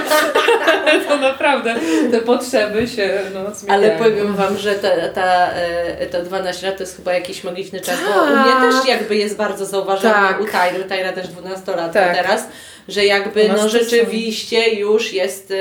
to 1.08 1.17
naprawdę 1.17 1.75
te 2.12 2.21
potrzeby 2.21 2.88
się 2.88 3.19
no, 3.34 3.56
zmieniają. 3.56 3.84
Ale 3.84 3.97
powiem 4.10 4.36
Wam, 4.36 4.58
że 4.58 4.75
ta, 4.75 5.10
ta, 5.10 5.51
e, 5.51 6.06
ta 6.06 6.21
12 6.21 6.67
lat 6.67 6.78
to 6.78 6.84
jest 6.84 6.95
chyba 6.95 7.13
jakiś 7.13 7.43
magiczny 7.43 7.82
czas, 7.82 7.95
bo 8.15 8.21
u 8.23 8.25
mnie 8.25 8.51
Tak. 8.51 8.62
też 8.73 8.89
jakby 8.89 9.15
jest 9.15 9.36
bardzo 9.38 9.65
zauważalne 9.65 10.28
Tak. 10.28 10.41
u 10.41 10.45
Tajry, 10.45 10.84
Tajra 10.84 11.12
też 11.12 11.28
12 11.28 11.75
lat 11.75 11.93
Tak. 11.93 12.15
teraz, 12.17 12.47
że 12.88 13.06
jakby 13.06 13.47
no 13.47 13.54
to 13.56 13.62
są- 13.62 13.69
rzeczywiście 13.69 14.69
już 14.75 15.13
jest 15.13 15.51
e, 15.51 15.56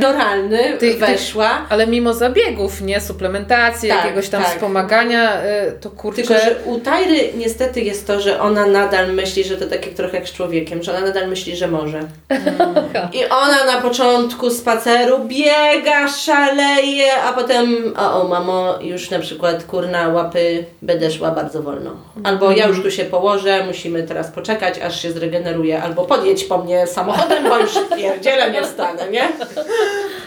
Doralny 0.00 0.58
Ty- 0.78 0.94
ty- 0.94 1.00
weszła. 1.00 1.66
Ale 1.68 1.86
mimo 1.86 2.14
zabiegów, 2.14 2.80
nie? 2.80 3.00
Suplementacji, 3.00 3.88
Tak, 3.88 4.04
jakiegoś 4.04 4.28
tam 4.28 4.42
tak. 4.42 4.52
wspomagania, 4.52 5.42
y, 5.44 5.72
to 5.80 5.90
kurczę... 5.90 6.22
Tylko, 6.22 6.34
że 6.44 6.56
u 6.64 6.80
Tajry 6.80 7.28
niestety 7.36 7.80
jest 7.80 8.06
to, 8.06 8.20
że 8.20 8.40
ona 8.40 8.66
nadal 8.66 9.12
myśli, 9.12 9.44
że 9.44 9.56
to 9.56 9.66
tak 9.66 9.86
jak 9.86 9.94
trochę 9.94 10.16
jak 10.16 10.28
z 10.28 10.32
człowiekiem, 10.32 10.82
że 10.82 10.92
ona 10.96 11.06
nadal 11.06 11.28
myśli, 11.28 11.56
że 11.56 11.68
może. 11.68 12.00
I 13.12 13.24
ona 13.24 13.64
na 13.74 13.80
początku 13.80 14.50
spaceru 14.50 15.18
biega, 15.24 16.08
szaleje, 16.08 17.14
a 17.22 17.32
potem 17.32 17.94
o, 17.98 18.22
o 18.22 18.28
mamo, 18.28 18.74
już 18.80 19.10
na 19.10 19.18
przykład 19.18 19.64
kurna 19.64 20.08
łapy 20.08 20.64
będę 20.82 21.10
szła 21.10 21.30
bardzo 21.30 21.62
wolno. 21.62 21.90
Albo 22.24 22.50
ja 22.50 22.66
już 22.66 22.82
tu 22.82 22.90
się 22.90 23.04
położę, 23.04 23.64
musimy 23.66 24.02
teraz 24.02 24.30
poczekać, 24.30 24.78
aż 24.78 25.02
się 25.02 25.12
zregeneruje, 25.12 25.82
albo 25.82 26.04
podjedź 26.04 26.44
po 26.44 26.58
mnie 26.58 26.86
samochodem, 26.86 27.44
bo 27.48 27.58
już 27.58 27.72
pierdziele 27.96 28.50
nie 28.50 28.62
wstanę, 28.62 29.10
nie? 29.10 29.28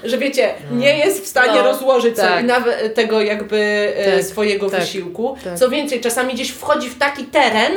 Że 0.04 0.18
wiecie, 0.18 0.54
nie 0.72 0.98
jest 0.98 1.24
w 1.24 1.28
stanie 1.28 1.54
No, 1.56 1.64
rozłożyć 1.64 2.16
tak. 2.16 2.30
sobie 2.30 2.44
nawet 2.44 2.96
tego 2.96 3.22
jakby 3.22 3.94
e, 3.98 4.12
Tak, 4.16 4.24
swojego 4.26 4.70
tak, 4.70 4.80
wysiłku. 4.80 5.38
tak. 5.44 5.60
Co 5.60 5.70
więcej, 5.70 6.02
czasami 6.02 6.34
gdzieś 6.34 6.50
wchodzi 6.52 6.90
w 6.90 6.98
taki 6.98 7.24
teren, 7.26 7.72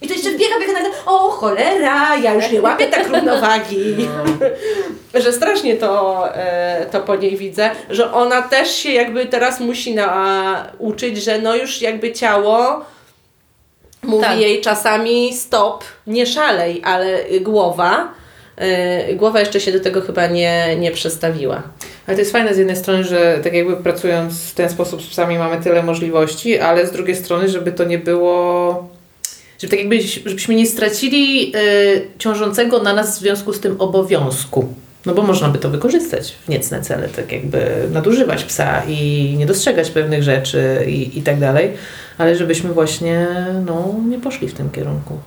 i 0.00 0.08
to 0.08 0.14
jeszcze 0.14 0.30
biega, 0.30 0.58
biega 0.60 0.72
nagle, 0.72 0.90
o 1.06 1.18
cholera, 1.30 2.16
ja 2.16 2.34
już 2.34 2.50
nie 2.50 2.62
łapię 2.62 2.86
tak 2.86 3.08
równowagi. 3.08 3.96
że 5.24 5.32
strasznie 5.32 5.76
to, 5.76 6.24
e, 6.36 6.86
to 6.92 7.00
po 7.00 7.16
niej 7.16 7.36
widzę, 7.36 7.70
że 7.90 8.12
ona 8.12 8.42
też 8.42 8.76
się 8.76 8.90
jakby 8.92 9.26
teraz 9.26 9.60
musi 9.60 9.94
nauczyć, 9.94 11.22
że 11.24 11.38
no 11.38 11.56
już 11.56 11.82
jakby 11.82 12.12
ciało 12.12 12.84
mówi 14.02 14.24
Tak. 14.24 14.40
jej 14.40 14.60
czasami 14.60 15.34
stop, 15.36 15.84
nie 16.06 16.26
szalej, 16.26 16.82
ale 16.84 17.18
głowa, 17.40 18.08
głowa 19.16 19.40
jeszcze 19.40 19.60
się 19.60 19.72
do 19.72 19.80
tego 19.80 20.00
chyba 20.00 20.26
nie, 20.26 20.76
nie 20.76 20.90
przestawiła. 20.90 21.62
Ale 22.06 22.16
to 22.16 22.20
jest 22.20 22.32
fajne 22.32 22.54
z 22.54 22.58
jednej 22.58 22.76
strony, 22.76 23.04
że 23.04 23.40
tak 23.44 23.54
jakby 23.54 23.76
pracując 23.76 24.34
w 24.34 24.54
ten 24.54 24.70
sposób 24.70 25.02
z 25.02 25.06
psami 25.06 25.38
mamy 25.38 25.62
tyle 25.62 25.82
możliwości, 25.82 26.58
ale 26.58 26.86
z 26.86 26.92
drugiej 26.92 27.16
strony, 27.16 27.48
żeby 27.48 27.72
to 27.72 27.84
nie 27.84 27.98
było... 27.98 28.88
Żeby 29.58 29.70
tak 29.70 29.80
jakby, 29.80 30.02
żebyśmy 30.02 30.54
nie 30.54 30.66
stracili 30.66 31.52
y, 31.56 32.08
ciążącego 32.18 32.82
na 32.82 32.94
nas 32.94 33.16
w 33.16 33.20
związku 33.20 33.52
z 33.52 33.60
tym 33.60 33.80
obowiązku. 33.80 34.68
No 35.06 35.14
bo 35.14 35.22
można 35.22 35.48
by 35.48 35.58
to 35.58 35.70
wykorzystać 35.70 36.36
w 36.44 36.48
niecne 36.48 36.82
cele, 36.82 37.08
tak 37.08 37.32
jakby 37.32 37.88
nadużywać 37.92 38.44
psa 38.44 38.82
i 38.88 39.34
nie 39.38 39.46
dostrzegać 39.46 39.90
pewnych 39.90 40.22
rzeczy 40.22 40.84
i, 40.88 41.18
i 41.18 41.22
tak 41.22 41.40
dalej, 41.40 41.72
ale 42.18 42.36
żebyśmy 42.36 42.72
właśnie 42.72 43.26
no, 43.66 43.94
nie 44.08 44.18
poszli 44.18 44.48
w 44.48 44.54
tym 44.54 44.70
kierunku. 44.70 45.18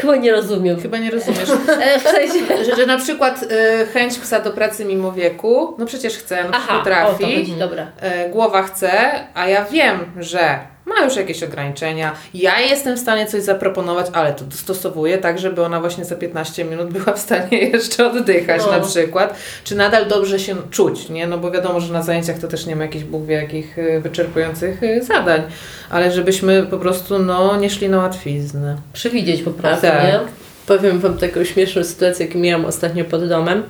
Chyba 0.00 0.16
nie 0.16 0.32
rozumiem. 0.32 0.80
Chyba 0.80 0.98
nie 0.98 1.10
rozumiesz. 1.10 1.50
E, 1.80 1.98
w 1.98 2.02
sensie... 2.02 2.38
że, 2.64 2.76
że 2.76 2.86
na 2.86 2.98
przykład 2.98 3.42
y, 3.42 3.86
chęć 3.86 4.18
psa 4.18 4.40
do 4.40 4.50
pracy 4.50 4.84
mimo 4.84 5.12
wieku, 5.12 5.74
no 5.78 5.86
przecież 5.86 6.18
chce, 6.18 6.44
no 6.44 6.50
Aha, 6.52 6.78
potrafi. 6.78 7.24
o 7.24 7.26
to 7.26 7.34
chodzi, 7.34 7.52
dobra. 7.52 7.86
E, 8.00 8.28
głowa 8.28 8.62
chce, 8.62 8.90
a 9.34 9.48
ja 9.48 9.64
wiem, 9.64 9.98
że 10.18 10.58
ma 10.86 11.04
już 11.04 11.16
jakieś 11.16 11.42
ograniczenia. 11.42 12.12
Ja 12.34 12.60
jestem 12.60 12.96
w 12.96 13.00
stanie 13.00 13.26
coś 13.26 13.42
zaproponować, 13.42 14.06
ale 14.12 14.32
to 14.34 14.44
dostosowuję 14.44 15.18
tak, 15.18 15.38
żeby 15.38 15.62
ona 15.64 15.80
właśnie 15.80 16.04
za 16.04 16.16
15 16.16 16.64
minut 16.64 16.92
była 16.92 17.12
w 17.16 17.18
stanie 17.18 17.58
jeszcze 17.72 18.06
oddychać 18.10 18.62
No. 18.66 18.70
na 18.72 18.80
przykład. 18.80 19.36
Czy 19.64 19.74
nadal 19.74 20.08
dobrze 20.08 20.38
się 20.38 20.56
czuć, 20.70 21.08
nie? 21.08 21.26
No 21.26 21.38
bo 21.38 21.50
wiadomo, 21.50 21.80
że 21.80 21.92
na 21.92 22.02
zajęciach 22.02 22.38
to 22.38 22.48
też 22.48 22.66
nie 22.66 22.76
ma 22.76 22.82
jakichś 22.82 23.04
Bóg 23.04 23.24
wie 23.26 23.34
jakich 23.34 23.78
e, 23.78 24.00
wyczerpujących 24.00 24.82
e, 24.82 25.02
zadań, 25.02 25.42
ale 25.90 26.12
żebyśmy 26.12 26.62
po 26.62 26.78
prostu 26.78 27.18
no 27.18 27.56
nie 27.56 27.70
szli 27.70 27.88
na 27.88 27.98
łatwiznę. 27.98 28.76
Przewidzieć 28.92 29.42
po 29.42 29.50
prostu, 29.50 29.82
Tak. 29.86 30.02
nie? 30.04 30.20
Powiem 30.66 30.98
Wam 31.00 31.18
taką 31.18 31.44
śmieszną 31.44 31.84
sytuację, 31.84 32.26
jaką 32.26 32.38
miałam 32.38 32.64
ostatnio 32.64 33.04
pod 33.04 33.28
domem. 33.28 33.62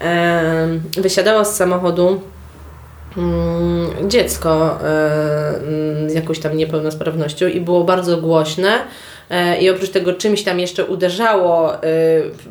Em, 0.00 0.80
Wysiadało 0.98 1.44
z 1.44 1.54
samochodu 1.56 2.20
dziecko 4.08 4.78
e, 4.82 5.58
mm, 5.58 6.10
z 6.10 6.14
jakąś 6.14 6.38
tam 6.38 6.56
niepełnosprawnością 6.56 7.46
i 7.46 7.60
było 7.60 7.84
bardzo 7.84 8.16
głośne. 8.16 8.78
E, 9.30 9.60
I 9.60 9.70
oprócz 9.70 9.90
tego 9.90 10.12
czymś 10.12 10.42
tam 10.42 10.60
jeszcze 10.60 10.84
uderzało 10.84 11.74
e, 11.74 11.78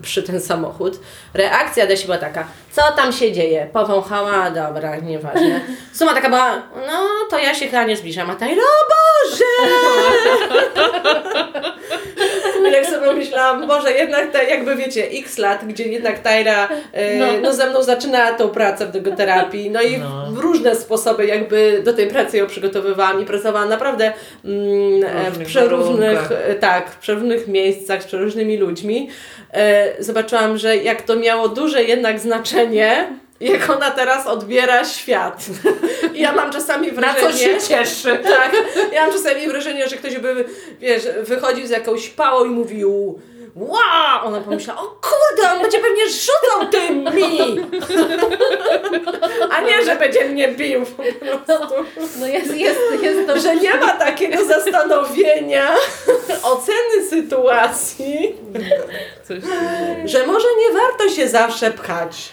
przy 0.01 0.23
ten 0.23 0.41
samochód. 0.41 0.99
Reakcja 1.33 1.83
Adesi 1.83 2.05
była 2.05 2.17
taka, 2.17 2.47
co 2.77 2.91
tam 2.91 3.13
się 3.13 3.31
dzieje? 3.31 3.67
Powąchała, 3.73 4.51
dobra, 4.51 4.95
nieważne. 4.95 5.61
Suma 5.93 6.13
taka 6.13 6.29
była, 6.29 6.55
no 6.87 7.07
to 7.29 7.39
ja 7.39 7.55
się 7.55 7.65
chyba 7.65 7.83
nie 7.83 7.97
zbliżam, 7.97 8.29
a 8.29 8.35
ta, 8.35 8.45
o 8.45 8.49
Boże! 8.49 9.45
I 12.67 12.71
tak 12.75 12.85
sobie 12.85 13.13
myślałam, 13.13 13.67
Boże, 13.67 13.91
jednak 13.91 14.31
te, 14.31 14.45
jakby 14.45 14.75
wiecie, 14.75 15.07
x 15.11 15.37
lat, 15.37 15.65
gdzie 15.65 15.83
jednak 15.83 16.19
Tajra 16.19 16.69
e, 16.93 17.15
no. 17.17 17.25
No. 17.41 17.53
ze 17.53 17.69
mną 17.69 17.83
zaczyna 17.83 18.33
tą 18.33 18.49
pracę 18.49 18.85
w 18.85 18.91
dogoterapii, 18.91 19.69
no 19.69 19.81
i 19.81 19.97
No. 19.97 20.27
w 20.31 20.37
różne 20.37 20.75
sposoby 20.75 21.25
jakby 21.25 21.81
do 21.85 21.93
tej 21.93 22.07
pracy 22.07 22.37
ją 22.37 22.47
przygotowywałam 22.47 23.21
i 23.21 23.25
pracowałam 23.25 23.69
naprawdę 23.69 24.13
mm, 24.45 25.03
e, 25.03 25.23
w 25.23 25.27
różnych 25.27 25.47
przeróżnych, 25.47 26.31
e, 26.31 26.55
tak, 26.55 26.89
w 26.91 26.97
przeróżnych 26.97 27.47
miejscach, 27.47 28.03
z 28.03 28.05
przeróżnymi 28.05 28.57
ludźmi. 28.57 29.09
E, 29.53 30.03
zobaczyłam, 30.03 30.57
że 30.57 30.77
jak 30.77 31.01
to 31.01 31.15
miało 31.15 31.47
duże 31.47 31.83
jednak 31.83 32.19
znaczenie, 32.19 32.66
jak 33.39 33.69
ona 33.69 33.91
teraz 33.91 34.27
odbiera 34.27 34.85
świat. 34.85 35.45
I 36.13 36.19
ja 36.21 36.31
mam 36.31 36.51
czasami 36.51 36.87
Na 36.87 36.93
wrażenie... 36.93 37.33
co 37.33 37.37
się 37.37 37.57
cieszy? 37.67 38.19
Tak, 38.23 38.51
ja 38.93 39.05
mam 39.05 39.13
czasami 39.13 39.47
wrażenie, 39.47 39.89
że 39.89 39.95
ktoś 39.95 40.17
by, 40.17 40.45
wiesz, 40.79 41.03
wychodził 41.23 41.67
z 41.67 41.69
jakąś 41.69 42.09
pałą 42.09 42.45
i 42.45 42.49
mówił 42.49 43.19
Wow! 43.57 44.25
Ona 44.25 44.41
pomyślała, 44.41 44.81
o 44.81 44.83
kurde, 44.85 45.51
on 45.53 45.61
będzie 45.61 45.79
pewnie 45.79 46.03
rzucał 46.09 46.67
tymi! 46.71 47.59
A 49.51 49.61
nie, 49.61 49.85
że 49.85 49.95
będzie 49.95 50.25
mnie 50.25 50.47
bił 50.47 50.85
po 50.85 51.03
prostu. 51.25 51.75
No 52.19 52.27
jest, 52.27 52.55
jest, 52.55 52.79
jest 53.01 53.27
to... 53.27 53.39
Że 53.39 53.55
nie 53.55 53.73
ma 53.73 53.89
takiego 53.89 54.45
zastanowienia, 54.45 55.75
oceny 56.43 57.07
sytuacji, 57.09 58.35
Coś... 59.27 59.37
że 60.05 60.27
może 60.27 60.47
nie 60.59 60.79
warto 60.79 61.09
się 61.09 61.27
zawsze 61.27 61.71
pchać. 61.71 62.29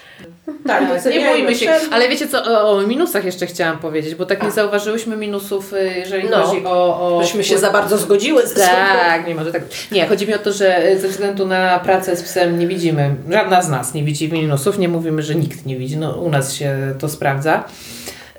Tak, 0.67 0.81
nie 0.81 0.95
doceniajmy 0.95 1.29
bójmy 1.29 1.55
się. 1.55 1.71
Ale 1.91 2.09
wiecie 2.09 2.27
co, 2.27 2.69
o, 2.71 2.81
minusach 2.81 3.25
jeszcze 3.25 3.45
chciałam 3.45 3.77
powiedzieć, 3.79 4.15
bo 4.15 4.25
tak 4.25 4.43
nie 4.43 4.51
zauważyłyśmy 4.51 5.17
minusów, 5.17 5.73
y, 5.73 5.93
jeżeli 5.95 6.29
No. 6.29 6.37
chodzi 6.41 6.65
o... 6.65 7.15
o 7.15 7.19
Myśmy 7.19 7.43
się 7.43 7.57
za 7.57 7.71
bardzo 7.71 7.97
zgodziły 7.97 8.47
z 8.47 8.53
sobą. 8.53 8.65
Tak, 9.05 9.27
nie 9.27 9.35
może 9.35 9.51
tak. 9.51 9.61
Nie, 9.91 10.07
chodzi 10.07 10.27
mi 10.27 10.33
o 10.33 10.37
to, 10.39 10.51
że 10.53 10.81
ze 11.01 11.07
względu 11.07 11.47
na 11.47 11.79
pracę 11.79 12.15
z 12.15 12.23
psem 12.23 12.59
nie 12.59 12.67
widzimy, 12.67 13.15
żadna 13.29 13.61
z 13.61 13.69
nas 13.69 13.93
nie 13.93 14.03
widzi 14.03 14.31
minusów, 14.33 14.77
nie 14.79 14.89
mówimy, 14.89 15.21
że 15.23 15.35
nikt 15.35 15.65
nie 15.65 15.77
widzi, 15.77 15.97
no 15.97 16.11
u 16.13 16.29
nas 16.29 16.53
się 16.53 16.77
to 16.99 17.09
sprawdza. 17.09 17.63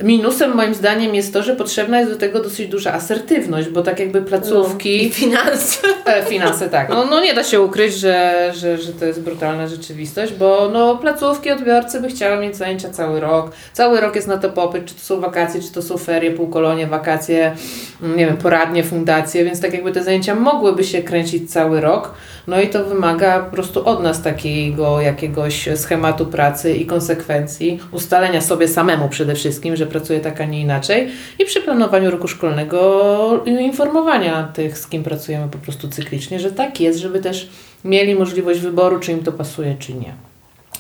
Minusem 0.03 0.55
moim 0.55 0.75
zdaniem 0.75 1.15
jest 1.15 1.33
to, 1.33 1.43
że 1.43 1.57
potrzebna 1.57 1.99
jest 2.01 2.13
do 2.13 2.19
tego 2.19 2.43
dosyć 2.43 2.69
duża 2.69 2.93
asertywność, 2.93 3.69
bo 3.69 3.83
tak 3.83 4.01
jakby 4.01 4.23
placówki... 4.23 5.07
I 5.07 5.11
finanse. 5.11 5.89
E, 6.05 6.25
finanse, 6.25 6.69
tak. 6.69 6.89
No, 6.89 7.05
no 7.05 7.21
nie 7.21 7.35
da 7.35 7.45
się 7.45 7.61
ukryć, 7.61 7.95
że, 7.95 8.53
że, 8.57 8.79
że 8.79 8.93
to 8.93 9.05
jest 9.05 9.23
brutalna 9.23 9.69
rzeczywistość, 9.69 10.33
bo 10.33 10.71
no, 10.73 10.97
placówki, 10.97 11.51
odbiorcy 11.51 12.01
by 12.01 12.09
chciały 12.09 12.41
mieć 12.41 12.57
zajęcia 12.57 12.91
cały 12.91 13.21
rok. 13.21 13.53
Cały 13.73 14.01
rok 14.01 14.17
jest 14.17 14.29
na 14.29 14.39
to 14.39 14.51
popyt, 14.51 14.85
czy 14.85 14.95
to 14.95 15.01
są 15.01 15.21
wakacje, 15.21 15.63
czy 15.63 15.73
to 15.73 15.83
są 15.83 15.99
ferie, 15.99 16.31
półkolonie, 16.31 16.87
wakacje, 16.87 17.57
mm, 18.03 18.17
nie 18.17 18.27
wiem, 18.27 18.37
poradnie, 18.37 18.85
fundacje, 18.85 19.45
więc 19.45 19.61
tak 19.61 19.73
jakby 19.73 19.93
te 19.93 20.05
zajęcia 20.05 20.35
mogłyby 20.35 20.85
się 20.85 21.03
kręcić 21.03 21.53
cały 21.53 21.81
rok. 21.81 22.15
No 22.47 22.61
i 22.61 22.69
to 22.69 22.85
wymaga 22.85 23.41
po 23.41 23.51
prostu 23.51 23.89
od 23.89 24.03
nas 24.03 24.23
takiego 24.23 25.01
jakiegoś 25.01 25.69
schematu 25.77 26.27
pracy 26.27 26.75
i 26.75 26.87
konsekwencji, 26.87 27.81
ustalenia 27.93 28.41
sobie 28.41 28.69
samemu 28.69 29.09
przede 29.09 29.35
wszystkim, 29.35 29.77
że 29.77 29.86
pracuję 29.87 30.21
tak, 30.21 30.41
a 30.41 30.45
nie 30.45 30.61
inaczej 30.61 31.09
i 31.39 31.45
przy 31.45 31.61
planowaniu 31.61 32.11
roku 32.11 32.29
szkolnego 32.29 33.45
informowania 33.47 34.51
tych, 34.55 34.79
z 34.79 34.87
kim 34.87 35.03
pracujemy 35.03 35.49
po 35.49 35.59
prostu 35.59 35.89
cyklicznie, 35.89 36.41
że 36.41 36.53
tak 36.53 36.81
jest, 36.81 36.99
żeby 36.99 37.21
też 37.21 37.49
mieli 37.85 38.15
możliwość 38.15 38.61
wyboru, 38.61 38.99
czy 38.99 39.13
im 39.13 39.23
to 39.25 39.33
pasuje, 39.33 39.77
czy 39.79 39.95
nie. 39.95 40.13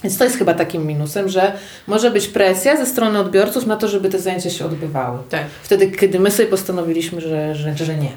Więc 0.02 0.18
to 0.18 0.24
jest 0.24 0.36
chyba 0.36 0.54
takim 0.54 0.86
minusem, 0.86 1.28
że 1.28 1.52
może 1.86 2.10
być 2.10 2.28
presja 2.28 2.76
ze 2.76 2.86
strony 2.86 3.18
odbiorców 3.18 3.66
na 3.66 3.76
to, 3.76 3.88
żeby 3.88 4.08
te 4.08 4.18
zajęcia 4.18 4.50
się 4.50 4.64
odbywały. 4.64 5.18
Tak. 5.30 5.44
Wtedy, 5.62 5.90
kiedy 5.90 6.20
my 6.20 6.30
sobie 6.30 6.48
postanowiliśmy, 6.48 7.20
że, 7.20 7.54
że, 7.54 7.76
że 7.76 7.96
nie. 7.96 8.10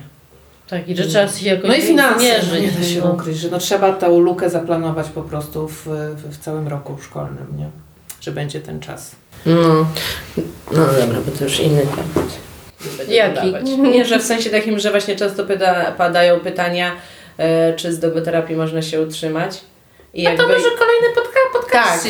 Tak, 0.69 0.89
i 0.89 0.95
że 0.95 1.06
trzeba 1.08 1.28
się 1.28 1.47
jakoś 1.49 1.69
No 1.69 1.75
i 1.75 1.82
finanse, 1.82 2.19
zmierzyć. 2.19 2.52
no 2.52 2.60
nie 2.60 2.71
da 2.71 2.84
się 2.84 2.99
no. 2.99 3.12
ukryć, 3.12 3.38
że 3.38 3.49
no 3.49 3.58
trzeba 3.58 3.93
tą 3.93 4.19
lukę 4.19 4.49
zaplanować 4.49 5.08
po 5.10 5.21
prostu 5.21 5.67
w, 5.67 5.86
w, 6.15 6.38
w 6.38 6.38
całym 6.38 6.67
roku 6.67 6.97
szkolnym, 7.02 7.47
nie? 7.58 7.69
Że 8.21 8.32
będzie 8.32 8.60
ten 8.60 8.80
czas. 8.80 9.15
No, 9.45 9.86
no 10.71 10.86
dobra, 10.86 11.19
bo 11.25 11.38
to 11.38 11.43
już 11.43 11.60
inny 11.60 11.82
temat. 11.82 12.30
Nie 12.86 12.97
będę 12.97 13.13
Jaki? 13.13 13.36
dodawać. 13.52 13.69
Nie, 13.93 14.06
że 14.06 14.19
w 14.19 14.23
sensie 14.23 14.49
takim, 14.49 14.80
że 14.80 14.91
właśnie 14.91 15.15
często 15.15 15.45
pyta, 15.45 15.91
padają 15.97 16.39
pytania, 16.39 16.91
e, 17.38 17.73
czy 17.73 17.93
z 17.93 17.99
dogoterapii 17.99 18.56
można 18.56 18.82
się 18.82 19.02
utrzymać. 19.02 19.62
I 20.13 20.28
A 20.28 20.38
to 20.38 20.43
może 20.43 20.54
kolejny 20.54 21.08
podca- 21.15 21.54
podcast. 21.62 21.89
tak, 21.89 22.06